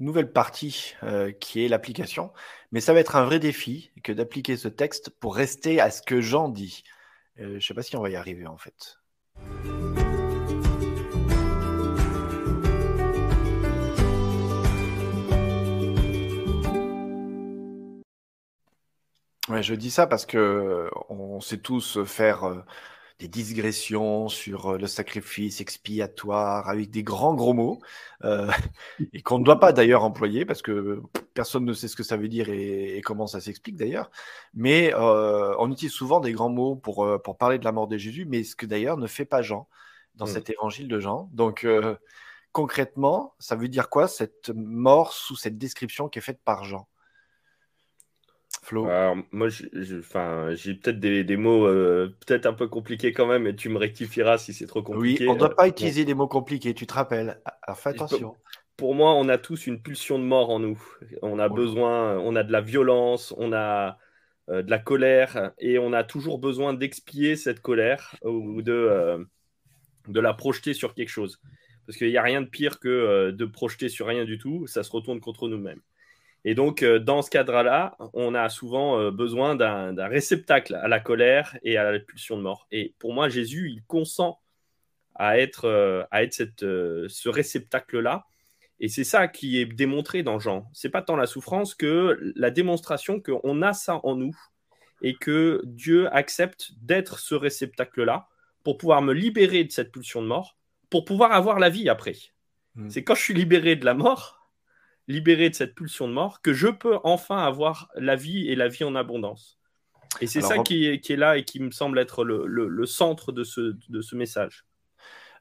nouvelle 0.00 0.32
partie 0.32 0.94
euh, 1.04 1.30
qui 1.30 1.64
est 1.64 1.68
l'application, 1.68 2.32
mais 2.72 2.80
ça 2.80 2.92
va 2.92 2.98
être 2.98 3.14
un 3.14 3.24
vrai 3.24 3.38
défi 3.38 3.92
que 4.02 4.10
d'appliquer 4.10 4.56
ce 4.56 4.66
texte 4.66 5.10
pour 5.10 5.36
rester 5.36 5.80
à 5.80 5.92
ce 5.92 6.02
que 6.02 6.20
Jean 6.20 6.48
dit. 6.48 6.82
Euh, 7.38 7.50
je 7.50 7.54
ne 7.54 7.60
sais 7.60 7.74
pas 7.74 7.82
si 7.82 7.94
on 7.96 8.02
va 8.02 8.10
y 8.10 8.16
arriver 8.16 8.48
en 8.48 8.58
fait. 8.58 8.98
Ouais, 19.48 19.62
je 19.62 19.74
dis 19.76 19.92
ça 19.92 20.08
parce 20.08 20.26
que 20.26 20.90
on 21.08 21.40
sait 21.40 21.58
tous 21.58 22.02
faire 22.04 22.42
euh, 22.44 22.64
des 23.18 23.28
digressions 23.28 24.28
sur 24.28 24.72
euh, 24.72 24.78
le 24.78 24.86
sacrifice 24.86 25.60
expiatoire 25.60 26.68
avec 26.68 26.90
des 26.90 27.02
grands 27.02 27.34
gros 27.34 27.54
mots 27.54 27.80
euh, 28.24 28.50
et 29.12 29.22
qu'on 29.22 29.38
ne 29.38 29.44
doit 29.44 29.58
pas 29.58 29.72
d'ailleurs 29.72 30.04
employer 30.04 30.44
parce 30.44 30.60
que 30.60 31.02
personne 31.32 31.64
ne 31.64 31.72
sait 31.72 31.88
ce 31.88 31.96
que 31.96 32.02
ça 32.02 32.16
veut 32.16 32.28
dire 32.28 32.50
et, 32.50 33.00
comment 33.04 33.26
ça 33.26 33.40
s'explique 33.40 33.76
d'ailleurs. 33.76 34.10
Mais 34.54 34.92
euh, 34.94 35.54
on 35.58 35.70
utilise 35.72 35.92
souvent 35.92 36.20
des 36.20 36.32
grands 36.32 36.50
mots 36.50 36.76
pour, 36.76 37.08
pour 37.22 37.38
parler 37.38 37.58
de 37.58 37.64
la 37.64 37.72
mort 37.72 37.88
de 37.88 37.96
Jésus, 37.96 38.26
mais 38.26 38.44
ce 38.44 38.54
que 38.54 38.66
d'ailleurs 38.66 38.98
ne 38.98 39.06
fait 39.06 39.24
pas 39.24 39.42
Jean 39.42 39.68
dans 40.14 40.26
mmh. 40.26 40.28
cet 40.28 40.50
évangile 40.50 40.88
de 40.88 41.00
Jean. 41.00 41.30
Donc 41.32 41.66
concrètement, 42.52 43.34
ça 43.38 43.54
veut 43.56 43.68
dire 43.68 43.88
quoi 43.88 44.08
cette 44.08 44.50
mort 44.54 45.12
sous 45.12 45.36
cette 45.36 45.58
description 45.58 46.08
qui 46.08 46.18
est 46.18 46.22
faite 46.22 46.40
par 46.44 46.64
Jean? 46.64 46.88
Alors, 48.74 49.16
moi, 49.32 49.48
j'ai 49.48 50.74
peut-être 50.74 50.98
des, 50.98 51.36
mots 51.36 51.66
euh, 51.66 52.14
peut-être 52.26 52.46
un 52.46 52.52
peu 52.52 52.68
compliqués 52.68 53.12
quand 53.12 53.26
même, 53.26 53.46
et 53.46 53.54
tu 53.54 53.68
me 53.68 53.78
rectifieras 53.78 54.38
si 54.38 54.52
c'est 54.52 54.66
trop 54.66 54.82
compliqué. 54.82 55.24
Oui, 55.24 55.30
on 55.30 55.34
ne 55.34 55.38
doit 55.38 55.54
pas 55.54 55.68
utiliser 55.68 56.04
des 56.04 56.14
mots 56.14 56.26
compliqués, 56.26 56.74
tu 56.74 56.86
te 56.86 56.94
rappelles. 56.94 57.40
Alors 57.62 57.78
fais 57.78 57.90
attention. 57.90 58.34
Pour 58.76 58.94
moi, 58.94 59.14
on 59.14 59.28
a 59.28 59.38
tous 59.38 59.66
une 59.66 59.80
pulsion 59.80 60.18
de 60.18 60.24
mort 60.24 60.50
en 60.50 60.58
nous. 60.58 60.82
On 61.22 61.38
a 61.38 61.48
besoin, 61.48 62.18
on 62.18 62.36
a 62.36 62.42
de 62.42 62.52
la 62.52 62.60
violence, 62.60 63.32
on 63.38 63.52
a 63.52 63.96
euh, 64.50 64.62
de 64.62 64.70
la 64.70 64.78
colère, 64.78 65.52
et 65.58 65.78
on 65.78 65.92
a 65.92 66.04
toujours 66.04 66.38
besoin 66.38 66.74
d'expier 66.74 67.36
cette 67.36 67.60
colère 67.60 68.16
ou 68.22 68.60
de, 68.62 68.72
euh, 68.72 69.24
de 70.08 70.20
la 70.20 70.34
projeter 70.34 70.74
sur 70.74 70.94
quelque 70.94 71.08
chose. 71.08 71.40
Parce 71.86 71.96
qu'il 71.96 72.08
n'y 72.08 72.18
a 72.18 72.22
rien 72.22 72.42
de 72.42 72.48
pire 72.48 72.80
que 72.80 73.30
de 73.30 73.44
projeter 73.44 73.88
sur 73.88 74.06
rien 74.06 74.24
du 74.24 74.38
tout, 74.38 74.66
ça 74.66 74.82
se 74.82 74.90
retourne 74.90 75.20
contre 75.20 75.48
nous-mêmes. 75.48 75.80
Et 76.48 76.54
donc, 76.54 76.84
euh, 76.84 77.00
dans 77.00 77.22
ce 77.22 77.28
cadre-là, 77.28 77.96
on 78.12 78.32
a 78.36 78.48
souvent 78.48 79.00
euh, 79.00 79.10
besoin 79.10 79.56
d'un 79.56 80.06
réceptacle 80.06 80.76
à 80.76 80.86
la 80.86 81.00
colère 81.00 81.58
et 81.64 81.76
à 81.76 81.90
la 81.90 81.98
pulsion 81.98 82.36
de 82.36 82.42
mort. 82.42 82.68
Et 82.70 82.94
pour 83.00 83.12
moi, 83.12 83.28
Jésus, 83.28 83.68
il 83.68 83.82
consent 83.82 84.38
à 85.16 85.40
être, 85.40 85.64
euh, 85.64 86.04
à 86.12 86.22
être 86.22 86.34
cette, 86.34 86.60
ce 86.60 87.28
réceptacle-là. 87.28 88.26
Et 88.78 88.86
c'est 88.88 89.02
ça 89.02 89.26
qui 89.26 89.58
est 89.60 89.66
démontré 89.66 90.22
dans 90.22 90.38
Jean. 90.38 90.70
C'est 90.72 90.88
pas 90.88 91.02
tant 91.02 91.16
la 91.16 91.26
souffrance 91.26 91.74
que 91.74 92.16
la 92.36 92.52
démonstration 92.52 93.20
qu'on 93.20 93.60
a 93.62 93.72
ça 93.72 93.98
en 94.04 94.14
nous 94.14 94.36
et 95.02 95.16
que 95.16 95.62
Dieu 95.64 96.06
accepte 96.14 96.74
d'être 96.80 97.18
ce 97.18 97.34
réceptacle-là 97.34 98.28
pour 98.62 98.78
pouvoir 98.78 99.02
me 99.02 99.14
libérer 99.14 99.64
de 99.64 99.72
cette 99.72 99.90
pulsion 99.90 100.22
de 100.22 100.28
mort, 100.28 100.56
pour 100.90 101.04
pouvoir 101.04 101.32
avoir 101.32 101.58
la 101.58 101.70
vie 101.70 101.88
après. 101.88 102.14
Mm. 102.76 102.88
C'est 102.88 103.02
quand 103.02 103.16
je 103.16 103.22
suis 103.22 103.34
libéré 103.34 103.74
de 103.74 103.84
la 103.84 103.94
mort, 103.94 104.35
libéré 105.08 105.50
de 105.50 105.54
cette 105.54 105.74
pulsion 105.74 106.08
de 106.08 106.12
mort, 106.12 106.40
que 106.42 106.52
je 106.52 106.68
peux 106.68 106.98
enfin 107.04 107.38
avoir 107.38 107.88
la 107.94 108.16
vie 108.16 108.48
et 108.48 108.56
la 108.56 108.68
vie 108.68 108.84
en 108.84 108.94
abondance. 108.94 109.58
Et 110.20 110.26
c'est 110.26 110.40
ça 110.40 110.58
qui 110.58 110.86
est, 110.86 111.00
qui 111.00 111.12
est 111.12 111.16
là 111.16 111.36
et 111.36 111.44
qui 111.44 111.60
me 111.60 111.70
semble 111.70 111.98
être 111.98 112.24
le, 112.24 112.46
le- 112.46 112.68
le 112.68 112.86
centre 112.86 113.32
de 113.32 113.44
ce, 113.44 113.76
de 113.88 114.00
ce 114.00 114.16
message. 114.16 114.64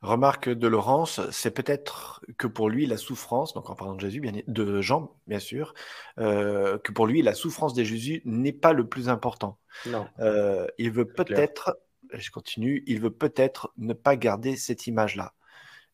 Remarque 0.01 0.49
de 0.49 0.67
Laurence, 0.67 1.21
c'est 1.32 1.51
peut-être 1.51 2.21
que 2.38 2.45
pour 2.45 2.69
lui 2.69 2.86
la 2.86 2.97
souffrance, 2.97 3.54
donc 3.54 3.69
en 3.69 3.75
parlant 3.75 3.95
de 3.95 4.01
Jésus, 4.01 4.19
bien, 4.19 4.34
de 4.45 4.82
Jean, 4.82 5.15
bien 5.25 5.39
sûr, 5.39 5.73
euh, 6.19 6.78
que 6.78 6.91
pour 6.91 7.08
lui 7.08 7.21
la 7.21 7.34
souffrance 7.34 7.73
de 7.73 7.84
Jésus 7.84 8.21
n'est 8.25 8.54
pas 8.54 8.73
le 8.73 8.88
plus 8.88 9.10
important. 9.10 9.58
Non. 9.88 10.08
Euh, 10.19 10.67
il 10.78 10.91
veut 10.91 11.06
peut-être, 11.06 11.80
je 12.13 12.30
continue, 12.30 12.84
il 12.86 12.99
veut 12.99 13.10
peut-être 13.10 13.71
ne 13.78 13.93
pas 13.93 14.15
garder 14.15 14.58
cette 14.58 14.86
image-là. 14.86 15.34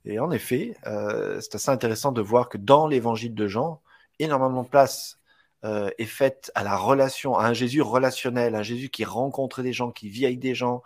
Et 0.05 0.19
en 0.19 0.31
effet, 0.31 0.75
euh, 0.87 1.39
c'est 1.41 1.55
assez 1.55 1.69
intéressant 1.69 2.11
de 2.11 2.21
voir 2.21 2.49
que 2.49 2.57
dans 2.57 2.87
l'évangile 2.87 3.35
de 3.35 3.47
Jean, 3.47 3.81
énormément 4.19 4.63
de 4.63 4.67
place 4.67 5.19
euh, 5.63 5.89
est 5.99 6.05
faite 6.05 6.51
à 6.55 6.63
la 6.63 6.75
relation, 6.75 7.35
à 7.35 7.45
un 7.45 7.53
Jésus 7.53 7.81
relationnel, 7.81 8.55
un 8.55 8.63
Jésus 8.63 8.89
qui 8.89 9.05
rencontre 9.05 9.61
des 9.61 9.73
gens, 9.73 9.91
qui 9.91 10.09
vit 10.09 10.25
avec 10.25 10.39
des 10.39 10.55
gens. 10.55 10.81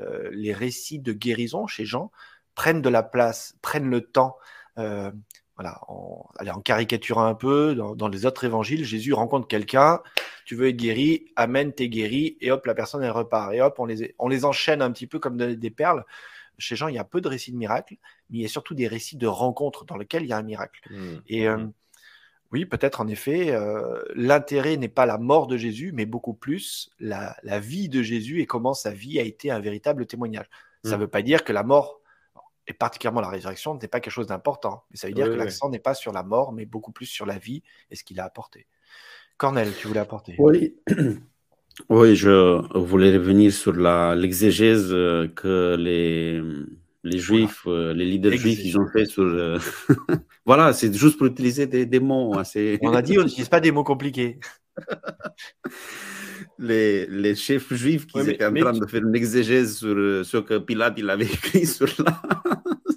Euh, 0.00 0.28
les 0.32 0.52
récits 0.52 1.00
de 1.00 1.12
guérison 1.12 1.66
chez 1.66 1.84
Jean 1.84 2.12
prennent 2.54 2.82
de 2.82 2.88
la 2.88 3.02
place, 3.02 3.56
prennent 3.62 3.90
le 3.90 4.02
temps. 4.02 4.36
Euh, 4.78 5.10
voilà, 5.56 5.80
en, 5.88 6.28
allez, 6.38 6.52
en 6.52 6.60
caricaturant 6.60 7.24
un 7.24 7.34
peu, 7.34 7.74
dans, 7.74 7.96
dans 7.96 8.06
les 8.06 8.26
autres 8.26 8.44
évangiles, 8.44 8.84
Jésus 8.84 9.12
rencontre 9.12 9.48
quelqu'un, 9.48 10.00
tu 10.44 10.54
veux 10.54 10.68
être 10.68 10.76
guéri, 10.76 11.26
amène, 11.34 11.72
t'es 11.72 11.88
guéri, 11.88 12.36
et 12.40 12.52
hop, 12.52 12.64
la 12.64 12.74
personne 12.74 13.02
elle 13.02 13.10
repart. 13.10 13.52
Et 13.54 13.60
hop, 13.60 13.74
on 13.78 13.86
les, 13.86 14.14
on 14.20 14.28
les 14.28 14.44
enchaîne 14.44 14.82
un 14.82 14.92
petit 14.92 15.08
peu 15.08 15.18
comme 15.18 15.36
de- 15.36 15.54
des 15.54 15.70
perles. 15.70 16.04
Chez 16.58 16.76
Jean, 16.76 16.88
il 16.88 16.94
y 16.94 16.98
a 16.98 17.04
peu 17.04 17.20
de 17.20 17.28
récits 17.28 17.52
de 17.52 17.56
miracles, 17.56 17.96
mais 18.30 18.38
il 18.38 18.42
y 18.42 18.44
a 18.44 18.48
surtout 18.48 18.74
des 18.74 18.88
récits 18.88 19.16
de 19.16 19.26
rencontres 19.26 19.84
dans 19.84 19.96
lesquels 19.96 20.24
il 20.24 20.28
y 20.28 20.32
a 20.32 20.36
un 20.38 20.42
miracle. 20.42 20.80
Mm. 20.90 21.16
Et 21.28 21.48
euh, 21.48 21.66
oui, 22.50 22.64
peut-être 22.66 23.00
en 23.00 23.06
effet, 23.08 23.50
euh, 23.52 24.02
l'intérêt 24.14 24.76
n'est 24.76 24.88
pas 24.88 25.06
la 25.06 25.18
mort 25.18 25.46
de 25.46 25.56
Jésus, 25.56 25.92
mais 25.92 26.06
beaucoup 26.06 26.34
plus 26.34 26.90
la, 26.98 27.36
la 27.42 27.60
vie 27.60 27.88
de 27.88 28.02
Jésus 28.02 28.40
et 28.40 28.46
comment 28.46 28.74
sa 28.74 28.90
vie 28.90 29.18
a 29.20 29.22
été 29.22 29.50
un 29.50 29.60
véritable 29.60 30.06
témoignage. 30.06 30.46
Ça 30.84 30.92
ne 30.92 30.96
Mm. 30.96 31.00
veut 31.00 31.08
pas 31.08 31.22
dire 31.22 31.44
que 31.44 31.52
la 31.52 31.62
mort, 31.62 32.00
et 32.66 32.72
particulièrement 32.72 33.20
la 33.20 33.28
résurrection, 33.30 33.74
n'est 33.76 33.88
pas 33.88 34.00
quelque 34.00 34.12
chose 34.12 34.26
d'important. 34.26 34.84
Mais 34.90 34.96
ça 34.96 35.06
veut 35.08 35.12
dire 35.14 35.24
Oui, 35.26 35.30
que 35.30 35.38
oui. 35.38 35.44
l'accent 35.44 35.68
n'est 35.70 35.78
pas 35.78 35.94
sur 35.94 36.12
la 36.12 36.22
mort, 36.22 36.52
mais 36.52 36.64
beaucoup 36.66 36.92
plus 36.92 37.06
sur 37.06 37.24
la 37.26 37.38
vie 37.38 37.62
et 37.90 37.96
ce 37.96 38.04
qu'il 38.04 38.18
a 38.20 38.24
apporté. 38.24 38.66
Cornel, 39.36 39.72
tu 39.78 39.86
voulais 39.86 40.00
apporter 40.00 40.34
Oui, 40.38 40.76
oui, 41.88 42.16
je 42.16 42.60
voulais 42.78 43.16
revenir 43.16 43.52
sur 43.52 43.72
la, 43.72 44.14
l'exégèse 44.14 44.88
euh, 44.92 45.28
que 45.28 45.76
les, 45.78 46.42
les 47.04 47.18
juifs, 47.18 47.62
euh, 47.66 47.92
les 47.94 48.04
leaders 48.04 48.32
juifs, 48.32 48.60
ils 48.64 48.78
ont 48.78 48.88
fait 48.88 49.04
sur. 49.06 49.22
euh, 49.24 49.58
voilà, 50.46 50.72
c'est 50.72 50.92
juste 50.94 51.16
pour 51.18 51.26
utiliser 51.28 51.66
des, 51.66 51.86
des 51.86 52.00
mots 52.00 52.36
assez. 52.38 52.78
On 52.82 52.92
a 52.92 53.02
dit, 53.02 53.18
on 53.18 53.22
n'utilise 53.24 53.48
pas 53.48 53.60
des 53.60 53.70
mots 53.72 53.84
compliqués. 53.84 54.38
les, 56.58 57.06
les 57.06 57.34
chefs 57.34 57.72
juifs 57.74 58.06
qui 58.06 58.18
Ouais, 58.18 58.24
mais- 58.24 58.32
étaient 58.34 58.46
en 58.46 58.52
mais 58.52 58.60
train 58.60 58.72
tu- 58.72 58.80
de 58.80 58.86
faire 58.86 59.02
une 59.02 59.14
exégèse 59.14 59.76
sur 59.78 59.94
euh, 59.96 60.24
ce 60.24 60.38
que 60.38 60.58
Pilate 60.58 60.94
il 60.98 61.08
avait 61.10 61.24
écrit 61.32 61.66
sur 61.66 61.86
la, 62.04 62.20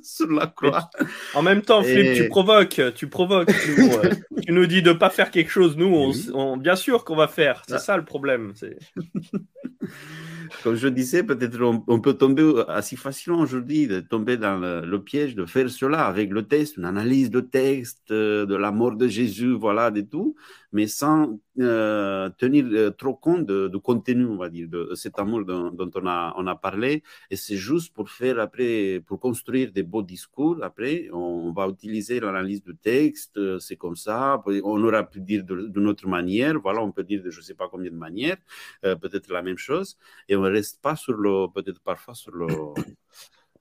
sur 0.04 0.32
la 0.32 0.48
croix. 0.48 0.90
En 1.34 1.42
même 1.42 1.62
temps, 1.62 1.84
Flip, 1.84 1.98
Et- 2.06 2.14
tu 2.16 2.28
provoques, 2.28 2.82
tu 2.96 3.08
provoques. 3.08 3.52
Nous, 3.78 3.92
euh, 3.94 4.10
tu 4.46 4.52
nous 4.52 4.66
dis 4.68 4.82
de 4.82 4.94
pas 4.94 5.10
faire 5.10 5.32
quelque 5.32 5.52
chose. 5.52 5.78
Nous, 5.78 5.86
on, 5.88 6.10
Oui. 6.12 6.30
on- 6.34 6.58
bien 6.58 6.76
sûr 6.76 7.04
qu'on 7.06 7.16
va 7.16 7.28
faire. 7.28 7.64
C'est 7.68 7.76
Ah. 7.76 7.80
ça 7.80 7.98
le 7.98 8.06
problème. 8.06 8.54
Comme 10.64 10.76
je 10.76 10.88
disais, 10.90 11.24
peut-être 11.24 11.60
on, 11.62 11.84
on 11.88 12.00
peut 12.02 12.14
tomber 12.14 12.64
assez 12.68 12.96
facilement 12.96 13.40
aujourd'hui, 13.40 13.88
de 13.88 14.00
tomber 14.02 14.38
dans 14.38 14.58
le, 14.58 14.82
le 14.86 15.02
piège 15.02 15.34
de 15.36 15.46
faire 15.46 15.70
cela 15.70 16.06
avec 16.06 16.30
le 16.30 16.44
texte, 16.44 16.78
une 16.78 16.86
analyse 16.86 17.32
de 17.32 17.40
texte, 17.40 18.12
euh, 18.12 18.46
de 18.46 18.56
la 18.56 18.72
mort 18.72 18.96
de 18.96 19.08
Jésus, 19.08 19.54
voilà, 19.54 19.92
de 19.92 20.02
tout, 20.02 20.36
mais 20.72 20.88
sans 20.88 21.40
euh, 21.60 22.30
tenir 22.38 22.66
euh, 22.72 22.92
trop 22.92 23.14
compte 23.16 23.46
du 23.52 23.80
contenu, 23.80 24.26
on 24.26 24.38
va 24.38 24.50
dire, 24.50 24.68
de, 24.70 24.94
cet 24.96 25.20
amour 25.20 25.44
dont, 25.46 25.92
on, 25.96 26.08
a, 26.08 26.34
on 26.38 26.48
a 26.48 26.56
parlé. 26.56 27.04
Et 27.30 27.36
c'est 27.36 27.58
juste 27.58 27.94
pour 27.94 28.10
faire 28.10 28.40
après, 28.40 29.04
pour 29.06 29.20
construire 29.20 29.72
des 29.72 29.84
beaux 29.84 30.04
discours. 30.04 30.58
Après, 30.64 31.10
on 31.12 31.52
va 31.52 31.68
utiliser 31.68 32.20
l'analyse 32.20 32.64
du 32.64 32.76
texte, 32.76 33.38
euh, 33.38 33.60
c'est 33.60 33.76
comme 33.76 33.96
ça. 33.96 34.42
On 34.64 34.84
aura 34.84 35.04
pu 35.04 35.20
dire 35.22 35.44
d'une 35.44 35.88
autre 35.88 36.08
manière, 36.08 36.60
voilà, 36.60 36.82
on 36.82 36.92
peut 36.92 37.04
dire 37.04 37.22
de 37.24 37.30
je 37.30 37.40
ne 37.40 37.44
sais 37.44 37.54
pas 37.56 37.68
combien 37.70 37.92
de 37.92 37.96
manières, 37.96 38.38
peut-être 38.82 39.32
la 39.32 39.42
même 39.42 39.58
chose 39.58 39.98
et 40.28 40.36
on 40.36 40.42
ne 40.42 40.50
reste 40.50 40.82
pas 40.82 40.96
sur 40.96 41.14
le, 41.14 41.48
peut-être 41.54 41.82
parfois 41.82 42.14
sur 42.14 42.32
le, 42.32 42.48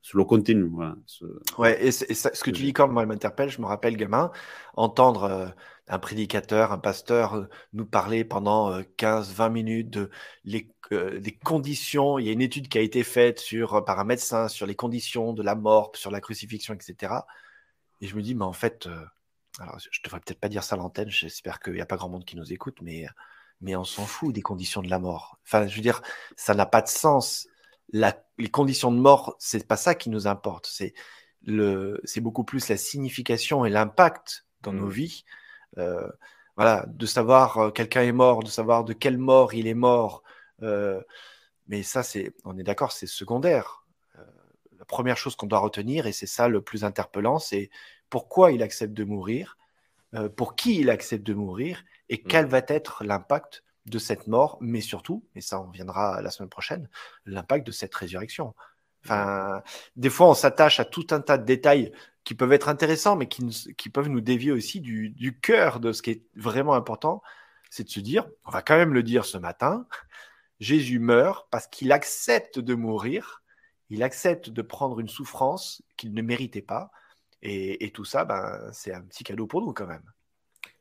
sur 0.02 0.18
le 0.18 0.24
contenu. 0.24 0.64
Voilà, 0.64 0.96
sur- 1.06 1.28
Ouais, 1.58 1.82
et, 1.84 1.92
c'est- 1.92 2.10
et 2.10 2.14
ça- 2.14 2.30
ce 2.34 2.42
que 2.44 2.50
tu 2.50 2.62
dis, 2.62 2.72
quand 2.72 2.88
moi, 2.88 3.06
m'interpelle, 3.06 3.50
je 3.50 3.60
me 3.60 3.66
rappelle, 3.66 3.96
gamin, 3.96 4.30
entendre 4.74 5.24
euh, 5.24 5.48
un 5.88 5.98
prédicateur, 5.98 6.72
un 6.72 6.78
pasteur 6.78 7.34
euh, 7.34 7.48
nous 7.72 7.84
parler 7.86 8.24
pendant 8.24 8.72
euh, 8.72 8.82
15-20 8.96 9.48
minutes 9.50 9.90
de 9.90 10.10
les, 10.44 10.70
euh, 10.92 11.18
des 11.20 11.32
conditions. 11.36 12.18
Il 12.18 12.26
y 12.26 12.28
a 12.28 12.32
une 12.32 12.42
étude 12.42 12.68
qui 12.68 12.78
a 12.78 12.80
été 12.80 13.02
faite 13.04 13.40
sur, 13.40 13.84
par 13.84 13.98
un 13.98 14.04
médecin 14.04 14.48
sur 14.48 14.66
les 14.66 14.74
conditions 14.76 15.32
de 15.32 15.42
la 15.42 15.54
mort, 15.54 15.92
sur 15.94 16.10
la 16.10 16.20
crucifixion, 16.20 16.74
etc. 16.74 17.26
Et 18.00 18.06
je 18.06 18.16
me 18.16 18.22
dis, 18.22 18.34
mais 18.34 18.44
en 18.44 18.52
fait, 18.52 18.88
alors 19.60 19.78
je 19.78 19.88
je 19.90 20.00
devrais 20.04 20.20
peut-être 20.20 20.40
pas 20.40 20.48
dire 20.48 20.62
ça 20.64 20.74
à 20.76 20.78
l'antenne, 20.78 21.10
j'espère 21.10 21.60
qu'il 21.60 21.74
n'y 21.74 21.80
a 21.80 21.86
pas 21.86 21.96
grand 21.96 22.08
monde 22.08 22.24
qui 22.24 22.36
nous 22.36 22.52
écoute, 22.52 22.78
mais, 22.82 23.06
mais 23.60 23.76
on 23.76 23.84
s'en 23.84 24.06
fout 24.06 24.34
des 24.34 24.42
conditions 24.42 24.82
de 24.82 24.88
la 24.90 24.98
mort. 24.98 25.38
Enfin, 25.46 25.66
je 25.66 25.76
veux 25.76 25.82
dire, 25.82 26.02
ça 26.36 26.54
n'a 26.54 26.66
pas 26.66 26.82
de 26.82 26.88
sens. 26.88 27.48
La- 27.92 28.22
les 28.38 28.50
conditions 28.50 28.92
de 28.92 28.98
mort, 28.98 29.36
c'est 29.38 29.66
pas 29.66 29.76
ça 29.76 29.94
qui 29.94 30.10
nous 30.10 30.26
importe. 30.26 30.66
C'est 30.66 30.94
le, 31.44 32.00
c'est 32.04 32.20
beaucoup 32.20 32.44
plus 32.44 32.68
la 32.68 32.76
signification 32.76 33.64
et 33.64 33.70
l'impact 33.70 34.46
dans 34.62 34.72
nos 34.72 34.86
Mm. 34.86 34.90
vies. 34.90 35.24
Euh, 35.78 36.08
voilà, 36.56 36.84
de 36.88 37.06
savoir 37.06 37.58
euh, 37.58 37.70
quelqu'un 37.70 38.02
est 38.02 38.12
mort, 38.12 38.42
de 38.42 38.48
savoir 38.48 38.84
de 38.84 38.92
quelle 38.92 39.18
mort 39.18 39.54
il 39.54 39.66
est 39.66 39.74
mort. 39.74 40.22
euh, 40.62 41.00
mais 41.68 41.82
ça, 41.82 42.02
c'est, 42.02 42.32
on 42.44 42.58
est 42.58 42.62
d'accord, 42.64 42.92
c'est 42.92 43.06
secondaire. 43.06 43.84
La 44.78 44.84
première 44.86 45.16
chose 45.16 45.36
qu'on 45.36 45.46
doit 45.46 45.60
retenir, 45.60 46.06
et 46.06 46.12
c'est 46.12 46.26
ça 46.26 46.48
le 46.48 46.60
plus 46.62 46.84
interpellant, 46.84 47.38
c'est 47.38 47.70
pourquoi 48.08 48.50
il 48.50 48.62
accepte 48.62 48.92
de 48.94 49.04
mourir, 49.04 49.56
pour 50.36 50.56
qui 50.56 50.80
il 50.80 50.90
accepte 50.90 51.24
de 51.24 51.34
mourir, 51.34 51.84
et 52.08 52.22
quel 52.22 52.46
va 52.46 52.62
être 52.66 53.04
l'impact 53.04 53.62
de 53.90 53.98
cette 53.98 54.26
mort, 54.26 54.58
mais 54.60 54.80
surtout, 54.80 55.24
et 55.34 55.40
ça 55.40 55.60
on 55.60 55.70
viendra 55.70 56.22
la 56.22 56.30
semaine 56.30 56.48
prochaine, 56.48 56.88
l'impact 57.26 57.66
de 57.66 57.72
cette 57.72 57.94
résurrection. 57.94 58.54
Enfin, 59.04 59.62
des 59.96 60.10
fois, 60.10 60.28
on 60.28 60.34
s'attache 60.34 60.78
à 60.80 60.84
tout 60.84 61.06
un 61.10 61.20
tas 61.20 61.38
de 61.38 61.44
détails 61.44 61.92
qui 62.24 62.34
peuvent 62.34 62.52
être 62.52 62.68
intéressants, 62.68 63.16
mais 63.16 63.28
qui, 63.28 63.90
peuvent 63.90 64.08
nous 64.08 64.20
dévier 64.20 64.52
aussi 64.52 64.80
du, 64.80 65.10
du 65.10 65.38
cœur 65.38 65.80
de 65.80 65.92
ce 65.92 66.02
qui 66.02 66.10
est 66.10 66.22
vraiment 66.36 66.74
important. 66.74 67.22
C'est 67.70 67.84
de 67.84 67.88
se 67.88 68.00
dire, 68.00 68.28
on 68.44 68.50
va 68.50 68.62
quand 68.62 68.76
même 68.76 68.92
le 68.92 69.02
dire 69.02 69.24
ce 69.24 69.38
matin, 69.38 69.86
Jésus 70.60 70.98
meurt 70.98 71.48
parce 71.50 71.66
qu'il 71.66 71.92
accepte 71.92 72.58
de 72.58 72.74
mourir, 72.74 73.42
il 73.88 74.02
accepte 74.02 74.50
de 74.50 74.62
prendre 74.62 75.00
une 75.00 75.08
souffrance 75.08 75.82
qu'il 75.96 76.12
ne 76.14 76.22
méritait 76.22 76.62
pas. 76.62 76.90
Et, 77.42 77.86
et 77.86 77.90
tout 77.90 78.04
ça, 78.04 78.24
ben, 78.26 78.70
c'est 78.72 78.92
un 78.92 79.00
petit 79.02 79.24
cadeau 79.24 79.46
pour 79.46 79.62
nous 79.62 79.72
quand 79.72 79.86
même. 79.86 80.04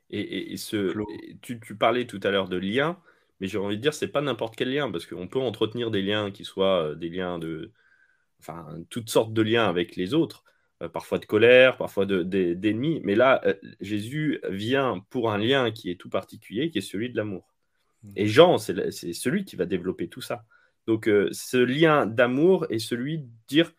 Et, 0.09 0.19
et- 0.21 0.53
et 0.53 0.57
ce, 0.57 0.93
tu, 1.41 1.59
tu 1.59 1.75
parlais 1.75 2.05
tout 2.07 2.19
à 2.23 2.31
l'heure 2.31 2.49
de 2.49 2.57
liens, 2.57 2.99
mais 3.39 3.47
j'ai 3.47 3.57
envie 3.57 3.77
de 3.77 3.81
dire, 3.81 3.93
c'est 3.93 4.07
pas 4.07 4.21
n'importe 4.21 4.55
quel 4.55 4.71
lien, 4.73 4.91
parce 4.91 5.05
qu'on 5.05 5.27
peut 5.27 5.39
entretenir 5.39 5.91
des 5.91 6.01
liens 6.01 6.31
qui 6.31 6.45
soient 6.45 6.89
euh, 6.91 6.95
des 6.95 7.09
liens 7.09 7.39
de. 7.39 7.71
Enfin, 8.39 8.67
toutes 8.89 9.09
sortes 9.09 9.33
de 9.33 9.41
liens 9.41 9.67
avec 9.67 9.95
les 9.95 10.13
autres, 10.13 10.43
euh, 10.81 10.89
parfois 10.89 11.19
de 11.19 11.25
colère, 11.25 11.77
parfois 11.77 12.05
de- 12.05 12.23
de- 12.23 12.53
d'ennemis. 12.53 13.01
Mais 13.03 13.15
là, 13.15 13.41
euh, 13.45 13.53
Jésus 13.81 14.39
vient 14.49 15.05
pour 15.09 15.31
un 15.31 15.37
lien 15.37 15.71
qui 15.71 15.89
est 15.91 15.95
tout 15.95 16.09
particulier, 16.09 16.69
qui 16.69 16.77
est 16.79 16.81
celui 16.81 17.09
de 17.09 17.17
l'amour. 17.17 17.53
Et 18.15 18.27
Jean, 18.27 18.57
c'est 18.57 19.13
celui 19.13 19.45
qui 19.45 19.55
va 19.55 19.65
développer 19.65 20.07
tout 20.07 20.21
ça. 20.21 20.45
Donc, 20.87 21.07
euh, 21.07 21.29
ce 21.31 21.57
lien 21.57 22.05
d'amour 22.05 22.65
est 22.69 22.79
celui 22.79 23.19
de 23.19 23.27
dire 23.47 23.71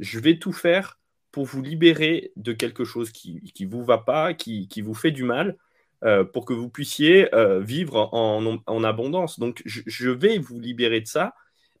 je 0.00 0.18
vais 0.18 0.38
tout 0.38 0.52
faire 0.52 0.98
pour 1.30 1.44
vous 1.44 1.62
libérer 1.62 2.32
de 2.36 2.52
quelque 2.52 2.84
chose 2.84 3.10
qui 3.12 3.42
ne 3.60 3.66
vous 3.68 3.84
va 3.84 3.98
pas, 3.98 4.34
qui, 4.34 4.68
qui 4.68 4.80
vous 4.82 4.94
fait 4.94 5.10
du 5.10 5.22
mal, 5.24 5.56
euh, 6.04 6.24
pour 6.24 6.44
que 6.44 6.52
vous 6.52 6.68
puissiez 6.68 7.34
euh, 7.34 7.60
vivre 7.60 8.10
en, 8.12 8.58
en 8.66 8.84
abondance. 8.84 9.38
Donc, 9.38 9.62
je, 9.64 9.80
je 9.86 10.10
vais 10.10 10.38
vous 10.38 10.60
libérer 10.60 11.00
de 11.00 11.06
ça, 11.06 11.34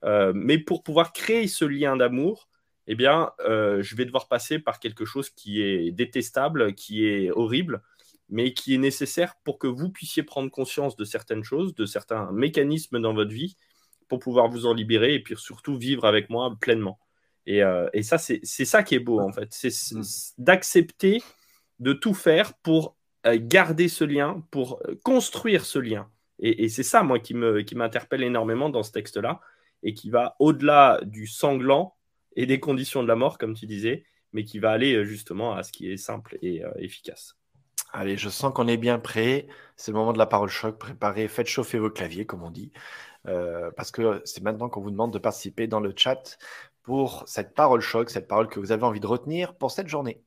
euh, 0.04 0.32
mais 0.34 0.58
pour 0.58 0.82
pouvoir 0.82 1.12
créer 1.12 1.48
ce 1.48 1.64
lien 1.64 1.96
d'amour, 1.96 2.48
eh 2.86 2.94
bien, 2.94 3.32
je 3.40 3.96
vais 3.96 4.04
devoir 4.04 4.28
passer 4.28 4.60
par 4.60 4.78
quelque 4.78 5.04
chose 5.04 5.28
qui 5.30 5.60
est 5.60 5.90
détestable, 5.90 6.72
qui 6.74 7.04
est 7.06 7.32
horrible, 7.32 7.82
mais 8.28 8.52
qui 8.52 8.74
est 8.74 8.78
nécessaire 8.78 9.34
pour 9.42 9.58
que 9.58 9.66
vous 9.66 9.90
puissiez 9.90 10.22
prendre 10.22 10.50
conscience 10.52 10.94
de 10.94 11.04
certaines 11.04 11.42
choses, 11.42 11.74
de 11.74 11.84
certains 11.84 12.30
mécanismes 12.30 13.00
dans 13.00 13.12
votre 13.12 13.32
vie, 13.32 13.56
pour 14.06 14.20
pouvoir 14.20 14.48
vous 14.48 14.66
en 14.66 14.72
libérer 14.72 15.14
et 15.14 15.20
puis 15.20 15.34
surtout 15.36 15.76
vivre 15.76 16.04
avec 16.04 16.30
moi 16.30 16.56
pleinement. 16.60 17.00
Et, 17.46 17.62
et 17.92 18.02
ça, 18.04 18.18
c'est 18.18 18.40
ça 18.44 18.84
qui 18.84 18.94
est 18.94 19.00
beau, 19.00 19.20
en 19.20 19.32
fait. 19.32 19.48
C'est 19.50 19.70
Mm. 19.92 20.02
d'accepter 20.38 21.22
de 21.78 21.92
tout 21.92 22.14
faire 22.14 22.54
pour 22.54 22.95
garder 23.34 23.88
ce 23.88 24.04
lien, 24.04 24.42
pour 24.50 24.80
euh, 24.86 24.94
construire 25.02 25.64
ce 25.64 25.78
lien. 25.78 26.08
Et, 26.38 26.68
c'est 26.68 26.82
ça, 26.82 27.02
moi, 27.02 27.18
qui 27.18 27.34
me- 27.34 27.62
qui 27.62 27.74
m'interpelle 27.74 28.22
énormément 28.22 28.68
dans 28.68 28.82
ce 28.82 28.92
texte-là 28.92 29.40
et 29.82 29.94
qui 29.94 30.10
va 30.10 30.36
au-delà 30.38 31.00
du 31.04 31.26
sanglant 31.26 31.96
et 32.36 32.44
des 32.44 32.60
conditions 32.60 33.02
de 33.02 33.08
la 33.08 33.16
mort, 33.16 33.38
comme 33.38 33.54
tu 33.54 33.66
disais, 33.66 34.04
mais 34.34 34.44
qui 34.44 34.58
va 34.58 34.70
aller 34.70 35.02
justement 35.04 35.54
à 35.54 35.62
ce 35.62 35.72
qui 35.72 35.90
est 35.90 35.96
simple 35.96 36.36
et 36.42 36.62
efficace. 36.78 37.36
Allez, 37.92 38.18
je 38.18 38.28
sens 38.28 38.52
qu'on 38.52 38.68
est 38.68 38.76
bien 38.76 38.98
prêt. 38.98 39.46
C'est 39.76 39.92
le 39.92 39.96
moment 39.96 40.12
de 40.12 40.18
la 40.18 40.26
parole 40.26 40.50
choc. 40.50 40.78
Préparez, 40.78 41.28
faites 41.28 41.46
chauffer 41.46 41.78
vos 41.78 41.88
claviers, 41.88 42.26
comme 42.26 42.42
on 42.42 42.50
dit. 42.50 42.70
parce 43.24 43.90
que 43.90 44.20
c'est 44.26 44.42
maintenant 44.42 44.68
qu'on 44.68 44.82
vous 44.82 44.90
demande 44.90 45.14
de 45.14 45.18
participer 45.18 45.66
dans 45.66 45.80
le 45.80 45.94
chat 45.96 46.36
pour 46.82 47.24
cette 47.26 47.54
parole 47.54 47.80
choc, 47.80 48.10
cette 48.10 48.28
parole 48.28 48.48
que 48.48 48.60
vous 48.60 48.72
avez 48.72 48.84
envie 48.84 49.00
de 49.00 49.06
retenir 49.06 49.54
pour 49.54 49.70
cette 49.70 49.88
journée. 49.88 50.22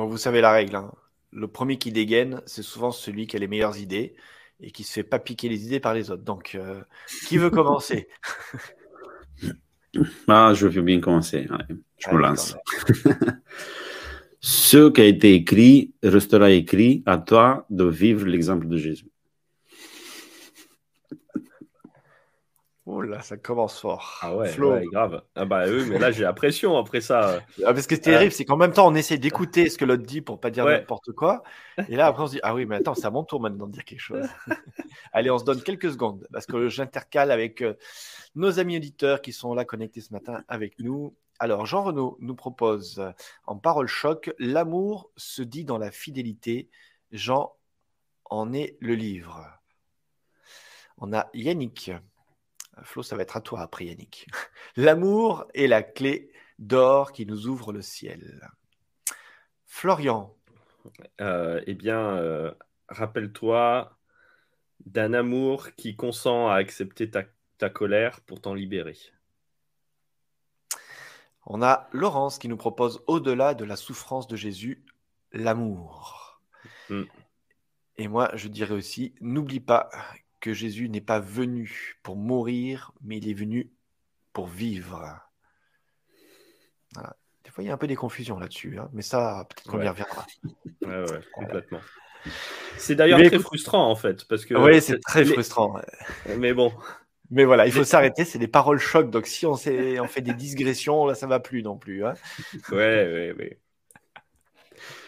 Bon, 0.00 0.06
vous 0.06 0.16
savez 0.16 0.40
la 0.40 0.50
règle. 0.50 0.76
Hein. 0.76 0.90
Le 1.30 1.46
premier 1.46 1.76
qui 1.76 1.92
dégaine, 1.92 2.40
c'est 2.46 2.62
souvent 2.62 2.90
celui 2.90 3.26
qui 3.26 3.36
a 3.36 3.38
les 3.38 3.48
meilleures 3.48 3.76
idées 3.76 4.14
et 4.58 4.70
qui 4.70 4.82
se 4.82 4.94
fait 4.94 5.02
pas 5.02 5.18
piquer 5.18 5.50
les 5.50 5.66
idées 5.66 5.78
par 5.78 5.92
les 5.92 6.10
autres. 6.10 6.22
Donc, 6.22 6.54
euh, 6.54 6.80
qui 7.28 7.36
veut 7.36 7.50
commencer? 7.50 8.08
Ah, 10.26 10.54
Je 10.54 10.68
veux 10.68 10.80
bien 10.80 11.00
commencer. 11.00 11.46
je 11.98 12.10
me 12.10 12.18
lance. 12.18 12.56
Ce 14.40 14.88
qui 14.88 15.00
a 15.02 15.04
été 15.04 15.34
écrit 15.34 15.92
restera 16.02 16.50
écrit 16.50 17.02
à 17.04 17.18
toi 17.18 17.66
de 17.68 17.84
vivre 17.84 18.24
l'exemple 18.24 18.68
de 18.68 18.78
Jésus. 18.78 19.10
Oh 22.92 23.02
là, 23.02 23.22
ça 23.22 23.36
commence 23.36 23.78
fort. 23.78 24.18
Ah 24.20 24.34
ouais, 24.34 24.52
grave. 24.90 25.22
Ah 25.36 25.44
bah 25.44 25.62
oui, 25.68 25.84
mais 25.88 26.00
là 26.00 26.10
j'ai 26.10 26.24
la 26.24 26.32
pression 26.32 26.76
après 26.76 27.00
ça. 27.00 27.40
Ah, 27.64 27.72
parce 27.72 27.76
que 27.76 27.82
ce 27.82 27.88
qui 27.88 27.94
est 27.94 27.98
terrible, 27.98 28.32
c'est 28.32 28.44
qu'en 28.44 28.56
même 28.56 28.72
temps, 28.72 28.88
on 28.88 28.96
essaie 28.96 29.16
d'écouter 29.16 29.70
ce 29.70 29.78
que 29.78 29.84
l'autre 29.84 30.02
dit 30.02 30.20
pour 30.20 30.40
pas 30.40 30.50
dire 30.50 30.64
n'importe 30.64 31.12
quoi. 31.12 31.44
Et 31.88 31.94
là, 31.94 32.06
après, 32.08 32.24
on 32.24 32.26
se 32.26 32.32
dit 32.32 32.40
Ah 32.42 32.52
oui, 32.52 32.66
mais 32.66 32.76
attends, 32.76 32.96
c'est 32.96 33.06
à 33.06 33.10
mon 33.12 33.22
tour 33.22 33.40
maintenant 33.40 33.68
de 33.68 33.72
dire 33.72 33.84
quelque 33.84 34.00
chose. 34.00 34.26
Allez, 35.12 35.30
on 35.30 35.38
se 35.38 35.44
donne 35.44 35.62
quelques 35.62 35.92
secondes 35.92 36.26
parce 36.32 36.46
que 36.46 36.66
j'intercale 36.66 37.30
avec 37.30 37.62
euh, 37.62 37.74
nos 38.34 38.58
amis 38.58 38.76
auditeurs 38.76 39.22
qui 39.22 39.32
sont 39.32 39.54
là 39.54 39.64
connectés 39.64 40.00
ce 40.00 40.12
matin 40.12 40.42
avec 40.48 40.80
nous. 40.80 41.14
Alors, 41.38 41.66
Jean 41.66 41.84
Renaud 41.84 42.16
nous 42.18 42.34
propose 42.34 42.98
euh, 42.98 43.12
en 43.46 43.56
parole 43.56 43.86
choc 43.86 44.34
L'amour 44.40 45.12
se 45.16 45.42
dit 45.42 45.64
dans 45.64 45.78
la 45.78 45.92
fidélité. 45.92 46.68
Jean 47.12 47.54
en 48.24 48.52
est 48.52 48.76
le 48.80 48.96
livre. 48.96 49.46
On 50.98 51.12
a 51.12 51.28
Yannick. 51.34 51.92
Flo, 52.84 53.02
ça 53.02 53.16
va 53.16 53.22
être 53.22 53.36
à 53.36 53.40
toi 53.40 53.60
après, 53.60 53.86
Yannick. 53.86 54.26
L'amour 54.76 55.46
est 55.54 55.66
la 55.66 55.82
clé 55.82 56.32
d'or 56.58 57.12
qui 57.12 57.26
nous 57.26 57.46
ouvre 57.46 57.72
le 57.72 57.82
ciel. 57.82 58.48
Florian. 59.66 60.34
Euh, 61.20 61.60
eh 61.66 61.74
bien, 61.74 62.16
euh, 62.16 62.52
rappelle-toi 62.88 63.96
d'un 64.86 65.12
amour 65.12 65.74
qui 65.76 65.94
consent 65.94 66.48
à 66.48 66.54
accepter 66.54 67.10
ta 67.10 67.70
colère 67.70 68.20
pour 68.22 68.40
t'en 68.40 68.54
libérer. 68.54 68.96
On 71.46 71.62
a 71.62 71.88
Laurence 71.92 72.38
qui 72.38 72.48
nous 72.48 72.56
propose 72.56 73.02
au-delà 73.06 73.54
de 73.54 73.64
la 73.64 73.76
souffrance 73.76 74.26
de 74.26 74.36
Jésus, 74.36 74.84
l'amour. 75.32 76.40
Mm. 76.88 77.02
Et 77.96 78.08
moi, 78.08 78.30
je 78.34 78.48
dirais 78.48 78.74
aussi, 78.74 79.14
n'oublie 79.20 79.60
pas 79.60 79.90
que 80.40 80.52
Jésus 80.52 80.88
n'est 80.88 81.00
pas 81.00 81.20
venu 81.20 81.96
pour 82.02 82.16
mourir, 82.16 82.92
mais 83.02 83.18
il 83.18 83.28
est 83.28 83.34
venu 83.34 83.70
pour 84.32 84.46
vivre. 84.46 85.20
Des 87.44 87.50
fois, 87.50 87.64
il 87.64 87.66
y 87.66 87.70
a 87.70 87.74
un 87.74 87.78
peu 87.78 87.86
des 87.86 87.96
confusions 87.96 88.38
là-dessus, 88.38 88.78
hein, 88.78 88.88
mais 88.92 89.02
ça, 89.02 89.46
peut-être 89.48 89.70
qu'on 89.70 89.80
y 89.80 89.88
reviendra. 89.88 90.26
ouais, 90.82 91.20
complètement. 91.32 91.80
C'est 92.76 92.94
d'ailleurs 92.94 93.18
très 93.18 93.38
frustrant 93.38 93.90
en 93.90 93.96
fait, 93.96 94.26
parce 94.26 94.44
que. 94.44 94.54
Oui, 94.54 94.80
c'est 94.80 95.00
très 95.00 95.24
frustrant. 95.24 95.80
Mais 96.38 96.52
bon, 96.52 96.72
mais 97.30 97.44
voilà, 97.44 97.66
il 97.66 97.72
faut 97.72 97.84
s'arrêter, 97.84 98.24
c'est 98.24 98.38
des 98.38 98.48
paroles 98.48 98.78
choc. 98.78 99.10
Donc 99.10 99.26
si 99.26 99.46
on, 99.46 99.52
on 99.52 99.56
fait 100.08 100.20
des 100.20 100.34
digressions, 100.34 101.06
là, 101.06 101.14
ça 101.14 101.26
va 101.26 101.40
plus 101.40 101.62
non 101.62 101.78
plus. 101.78 102.04
Hein. 102.04 102.14
Ouais, 102.70 102.76
ouais, 102.76 103.34
ouais. 103.38 103.60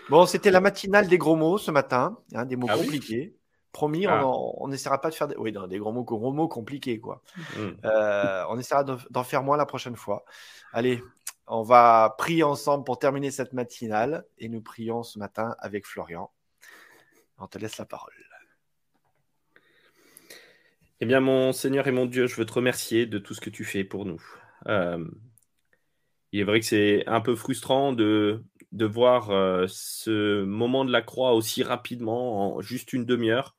Bon, 0.09 0.27
c'était 0.27 0.51
la 0.51 0.61
matinale 0.61 1.09
des 1.09 1.19
gros 1.19 1.37
mots 1.37 1.59
ce 1.59 1.71
matin, 1.71 2.19
hein, 2.35 2.45
des 2.45 2.57
mots 2.57 2.69
ah 2.71 2.77
compliqués. 2.77 3.35
Promis, 3.73 4.07
ah. 4.07 4.27
on 4.27 4.69
n'essaiera 4.69 5.01
pas 5.01 5.09
de 5.09 5.15
faire 5.15 5.29
des, 5.29 5.37
oui, 5.37 5.53
des 5.69 5.79
gros 5.79 5.93
mots, 5.93 6.05
gros 6.05 6.33
mots 6.33 6.49
compliqués, 6.49 7.01
quoi. 7.01 7.23
Hmm. 7.57 7.71
Euh, 7.85 8.45
on 8.51 8.59
essaiera 8.59 8.85
d'en 8.85 9.25
faire 9.25 9.43
moins 9.43 9.57
la 9.57 9.65
prochaine 9.65 9.97
fois. 9.97 10.25
Allez, 10.73 11.03
on 11.47 11.63
va 11.63 12.15
prier 12.19 12.43
ensemble 12.43 12.85
pour 12.85 12.99
terminer 12.99 13.31
cette 13.31 13.55
matinale 13.55 14.25
et 14.39 14.49
nous 14.49 14.61
prions 14.61 15.03
ce 15.03 15.19
matin 15.19 15.57
avec 15.59 15.87
Florian. 15.87 16.31
On 17.39 17.47
te 17.47 17.59
laisse 17.59 17.79
la 17.79 17.87
parole. 17.87 18.13
Eh 21.01 21.05
bien, 21.05 21.19
mon 21.19 21.53
Seigneur 21.53 21.89
et 21.89 21.93
mon 21.93 22.07
Dieu, 22.07 22.29
je 22.29 22.37
veux 22.37 22.47
te 22.47 22.53
remercier 22.53 23.07
de 23.07 23.19
tout 23.19 23.35
ce 23.35 23.41
que 23.41 23.51
tu 23.51 23.65
fais 23.65 23.83
pour 23.83 24.05
nous. 24.05 24.23
Euh, 24.69 25.05
il 26.31 26.39
est 26.41 26.45
vrai 26.45 26.61
que 26.61 26.67
c'est 26.67 27.03
un 27.09 27.21
peu 27.21 27.35
frustrant 27.35 27.93
de, 27.93 28.45
de 28.71 28.87
voir 28.87 29.31
euh, 29.31 29.67
ce 29.69 30.45
moment 30.45 30.85
de 30.85 30.93
la 30.93 31.03
croix 31.03 31.33
aussi 31.33 31.65
rapidement, 31.65 32.57
en 32.57 32.61
juste 32.61 32.93
une 32.93 33.05
demi-heure. 33.05 33.57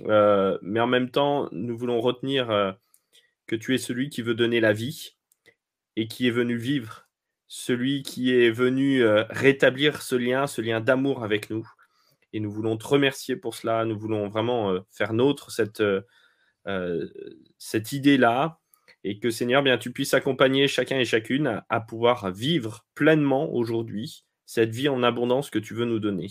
Euh, 0.00 0.58
mais 0.62 0.80
en 0.80 0.86
même 0.86 1.10
temps, 1.10 1.48
nous 1.52 1.76
voulons 1.76 2.00
retenir 2.00 2.76
que 3.46 3.56
tu 3.56 3.74
es 3.74 3.78
celui 3.78 4.08
qui 4.08 4.22
veut 4.22 4.34
donner 4.34 4.60
la 4.60 4.72
vie 4.72 5.16
et 5.96 6.08
qui 6.08 6.26
est 6.26 6.32
venu 6.32 6.56
vivre, 6.56 7.08
celui 7.48 8.02
qui 8.02 8.34
est 8.34 8.50
venu 8.50 9.04
rétablir 9.30 10.02
ce 10.02 10.16
lien, 10.16 10.46
ce 10.46 10.62
lien 10.62 10.80
d'amour 10.80 11.22
avec 11.22 11.50
nous. 11.50 11.68
Et 12.32 12.40
nous 12.40 12.50
voulons 12.50 12.78
te 12.78 12.86
remercier 12.86 13.36
pour 13.36 13.54
cela. 13.54 13.84
Nous 13.84 13.98
voulons 13.98 14.28
vraiment 14.28 14.74
faire 14.90 15.12
nôtre 15.12 15.50
cette 15.50 15.82
euh, 16.68 17.08
cette 17.58 17.92
idée-là 17.92 18.60
et 19.04 19.18
que 19.18 19.30
Seigneur, 19.30 19.62
bien, 19.62 19.78
tu 19.78 19.92
puisses 19.92 20.14
accompagner 20.14 20.68
chacun 20.68 20.98
et 20.98 21.04
chacune 21.04 21.62
à, 21.68 21.80
pouvoir 21.80 22.30
vivre 22.30 22.86
pleinement 22.94 23.52
aujourd'hui 23.52 24.24
cette 24.46 24.70
vie 24.70 24.88
en 24.88 25.02
abondance 25.02 25.50
que 25.50 25.58
tu 25.58 25.74
veux 25.74 25.86
nous 25.86 25.98
donner. 25.98 26.30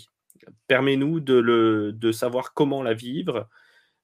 Permets-nous 0.68 1.20
de, 1.20 1.92
de 1.96 2.12
savoir 2.12 2.54
comment 2.54 2.84
la 2.84 2.94
vivre, 2.94 3.50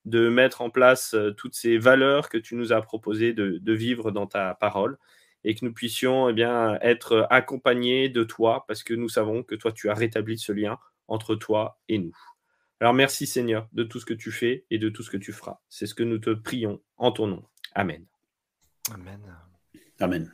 de 0.08 0.30
mettre 0.30 0.62
en 0.62 0.70
place 0.70 1.14
euh, 1.14 1.32
toutes 1.32 1.54
ces 1.54 1.78
valeurs 1.78 2.30
que 2.30 2.38
tu 2.38 2.56
nous 2.56 2.72
as 2.72 2.82
proposées 2.82 3.34
de, 3.34 3.74
vivre 3.74 4.12
dans 4.12 4.26
ta 4.26 4.56
parole 4.56 4.98
et 5.44 5.54
que 5.54 5.66
nous 5.66 5.74
puissions 5.74 6.30
eh 6.30 6.34
bien, 6.34 6.80
être 6.82 7.28
accompagnés 7.30 8.10
de 8.10 8.24
toi 8.24 8.66
parce 8.68 8.84
que 8.84 8.94
nous 8.94 9.10
savons 9.10 9.44
que 9.44 9.54
toi, 9.54 9.72
tu 9.72 9.90
as 9.90 9.94
rétabli 9.94 10.38
ce 10.40 10.54
lien 10.54 10.80
entre 11.08 11.36
toi 11.36 11.80
et 11.90 12.00
nous. 12.00 12.18
Alors 12.80 12.94
merci 12.94 13.28
Seigneur 13.28 13.68
de 13.74 13.84
tout 13.84 14.00
ce 14.00 14.06
que 14.06 14.14
tu 14.14 14.32
fais 14.32 14.66
et 14.70 14.78
de 14.78 14.90
tout 14.90 15.04
ce 15.04 15.10
que 15.10 15.18
tu 15.18 15.34
feras. 15.34 15.60
C'est 15.68 15.88
ce 15.88 15.96
que 15.96 16.04
nous 16.04 16.20
te 16.20 16.30
prions 16.30 16.82
en 16.96 17.12
ton 17.12 17.28
nom. 17.28 17.44
Amen. 17.76 18.06
Amen. 18.94 19.20
Amen. 20.00 20.32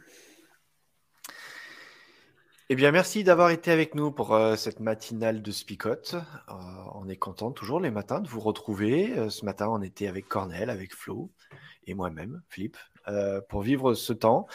Eh 2.74 2.76
bien, 2.76 2.90
merci 2.90 3.24
d'avoir 3.24 3.52
été 3.52 3.70
avec 3.70 3.94
nous 3.94 4.10
pour 4.10 4.34
euh, 4.34 4.56
cette 4.56 4.80
matinale 4.80 5.44
de 5.44 5.52
Spicote. 5.52 6.16
Euh, 6.16 6.54
on 6.96 7.08
est 7.08 7.18
content 7.18 7.52
toujours 7.52 7.80
les 7.80 7.92
matins 7.92 8.20
de 8.20 8.28
vous 8.28 8.40
retrouver. 8.40 9.16
Euh, 9.16 9.30
ce 9.30 9.46
matin, 9.46 9.68
on 9.70 9.84
était 9.84 10.08
avec 10.08 10.28
Cornel, 10.28 10.72
avec 10.72 10.96
Flo 10.96 11.30
et 11.86 11.94
moi-même, 11.94 12.42
Philippe, 12.50 12.78
pour 13.48 13.62
vivre 13.62 13.94
ce 13.94 14.12
temps. 14.12 14.48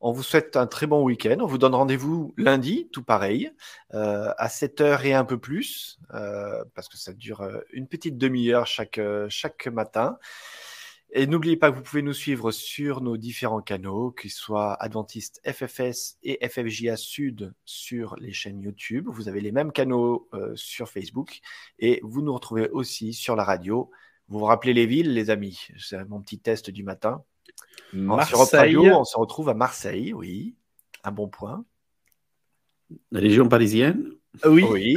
On 0.00 0.12
vous 0.12 0.22
souhaite 0.22 0.56
un 0.56 0.66
très 0.66 0.86
bon 0.86 1.02
week-end. 1.02 1.36
On 1.40 1.46
vous 1.46 1.58
donne 1.58 1.74
rendez-vous 1.74 2.32
lundi, 2.38 2.88
tout 2.90 3.02
pareil, 3.02 3.52
euh, 3.92 4.32
à 4.38 4.48
7h 4.48 5.04
et 5.04 5.12
un 5.12 5.26
peu 5.26 5.36
plus, 5.36 5.98
euh, 6.14 6.64
parce 6.74 6.88
que 6.88 6.96
ça 6.96 7.12
dure 7.12 7.42
euh, 7.42 7.60
une 7.74 7.86
petite 7.86 8.16
demi-heure 8.16 8.66
chaque, 8.66 8.98
chaque 9.28 9.66
matin. 9.66 10.18
Et 11.12 11.26
n'oubliez 11.26 11.56
pas 11.56 11.70
que 11.70 11.76
vous 11.76 11.82
pouvez 11.82 12.02
nous 12.02 12.12
suivre 12.12 12.52
sur 12.52 13.00
nos 13.00 13.16
différents 13.16 13.60
canaux, 13.60 14.12
qu'ils 14.12 14.30
soient 14.30 14.74
Adventiste 14.74 15.40
FFS 15.44 16.18
et 16.22 16.46
FFJA 16.48 16.96
Sud 16.96 17.52
sur 17.64 18.14
les 18.16 18.32
chaînes 18.32 18.60
YouTube. 18.60 19.08
Vous 19.08 19.28
avez 19.28 19.40
les 19.40 19.50
mêmes 19.50 19.72
canaux 19.72 20.28
sur 20.54 20.88
Facebook 20.88 21.40
et 21.80 22.00
vous 22.04 22.22
nous 22.22 22.32
retrouvez 22.32 22.68
aussi 22.70 23.12
sur 23.12 23.34
la 23.34 23.42
radio. 23.42 23.90
Vous 24.28 24.38
vous 24.38 24.44
rappelez 24.44 24.72
les 24.72 24.86
villes, 24.86 25.12
les 25.12 25.30
amis? 25.30 25.66
C'est 25.76 26.08
mon 26.08 26.20
petit 26.20 26.38
test 26.38 26.70
du 26.70 26.84
matin. 26.84 27.24
Marseille. 27.92 28.76
on 28.78 29.04
se 29.04 29.18
retrouve 29.18 29.48
à 29.48 29.54
Marseille, 29.54 30.12
oui. 30.14 30.54
Un 31.02 31.10
bon 31.10 31.28
point. 31.28 31.64
La 33.10 33.20
région 33.20 33.48
parisienne 33.48 34.12
Oui. 34.44 34.64
oui. 34.70 34.96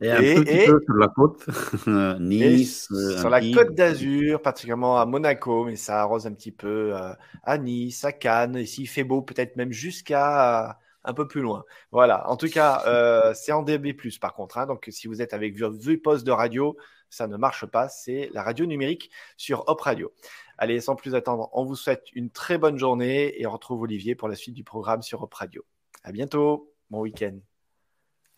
Et 0.00 0.10
un 0.10 0.16
petit 0.20 0.66
peu 0.66 0.80
sur 0.84 0.94
la 0.94 1.08
côte, 1.08 1.46
nice. 2.20 2.88
Sur 3.18 3.30
la 3.30 3.40
côte 3.40 3.74
d'Azur, 3.74 4.42
particulièrement 4.42 4.98
à 4.98 5.06
Monaco, 5.06 5.64
mais 5.64 5.76
ça 5.76 6.00
arrose 6.00 6.26
un 6.26 6.32
petit 6.32 6.52
peu 6.52 6.96
euh, 6.96 7.12
à 7.42 7.58
Nice, 7.58 8.04
à 8.04 8.12
Cannes, 8.12 8.56
et 8.56 8.66
s'il 8.66 8.88
fait 8.88 9.04
beau, 9.04 9.22
peut-être 9.22 9.56
même 9.56 9.72
jusqu'à 9.72 10.68
euh, 10.68 10.72
un 11.04 11.14
peu 11.14 11.26
plus 11.26 11.40
loin. 11.40 11.64
Voilà, 11.90 12.28
en 12.30 12.36
tout 12.36 12.48
cas, 12.48 12.82
euh, 12.86 13.32
c'est 13.34 13.52
en 13.52 13.62
DB, 13.62 13.96
par 14.20 14.34
contre. 14.34 14.58
Hein. 14.58 14.66
donc, 14.66 14.86
si 14.90 15.08
vous 15.08 15.22
êtes 15.22 15.32
avec 15.32 15.58
vos 15.58 15.96
postes 16.02 16.26
de 16.26 16.32
radio, 16.32 16.76
ça 17.10 17.26
ne 17.26 17.36
marche 17.36 17.66
pas. 17.66 17.88
C'est 17.88 18.30
la 18.32 18.42
radio 18.42 18.66
numérique 18.66 19.10
sur 19.36 19.64
Hop 19.68 19.80
Radio. 19.80 20.12
Allez, 20.58 20.80
sans 20.80 20.96
plus 20.96 21.14
attendre, 21.14 21.48
on 21.52 21.64
vous 21.64 21.76
souhaite 21.76 22.06
une 22.14 22.30
très 22.30 22.58
bonne 22.58 22.78
journée 22.78 23.40
et 23.40 23.46
on 23.46 23.52
retrouve 23.52 23.82
Olivier 23.82 24.14
pour 24.14 24.28
la 24.28 24.34
suite 24.34 24.54
du 24.54 24.64
programme 24.64 25.02
sur 25.02 25.22
Hop 25.22 25.32
Radio. 25.32 25.64
À 26.02 26.12
bientôt. 26.12 26.74
Bon 26.90 27.00
week-end. 27.00 27.38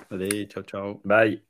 Allez, 0.09 0.47
ciao, 0.49 0.63
ciao. 0.63 1.01
Bye. 1.05 1.43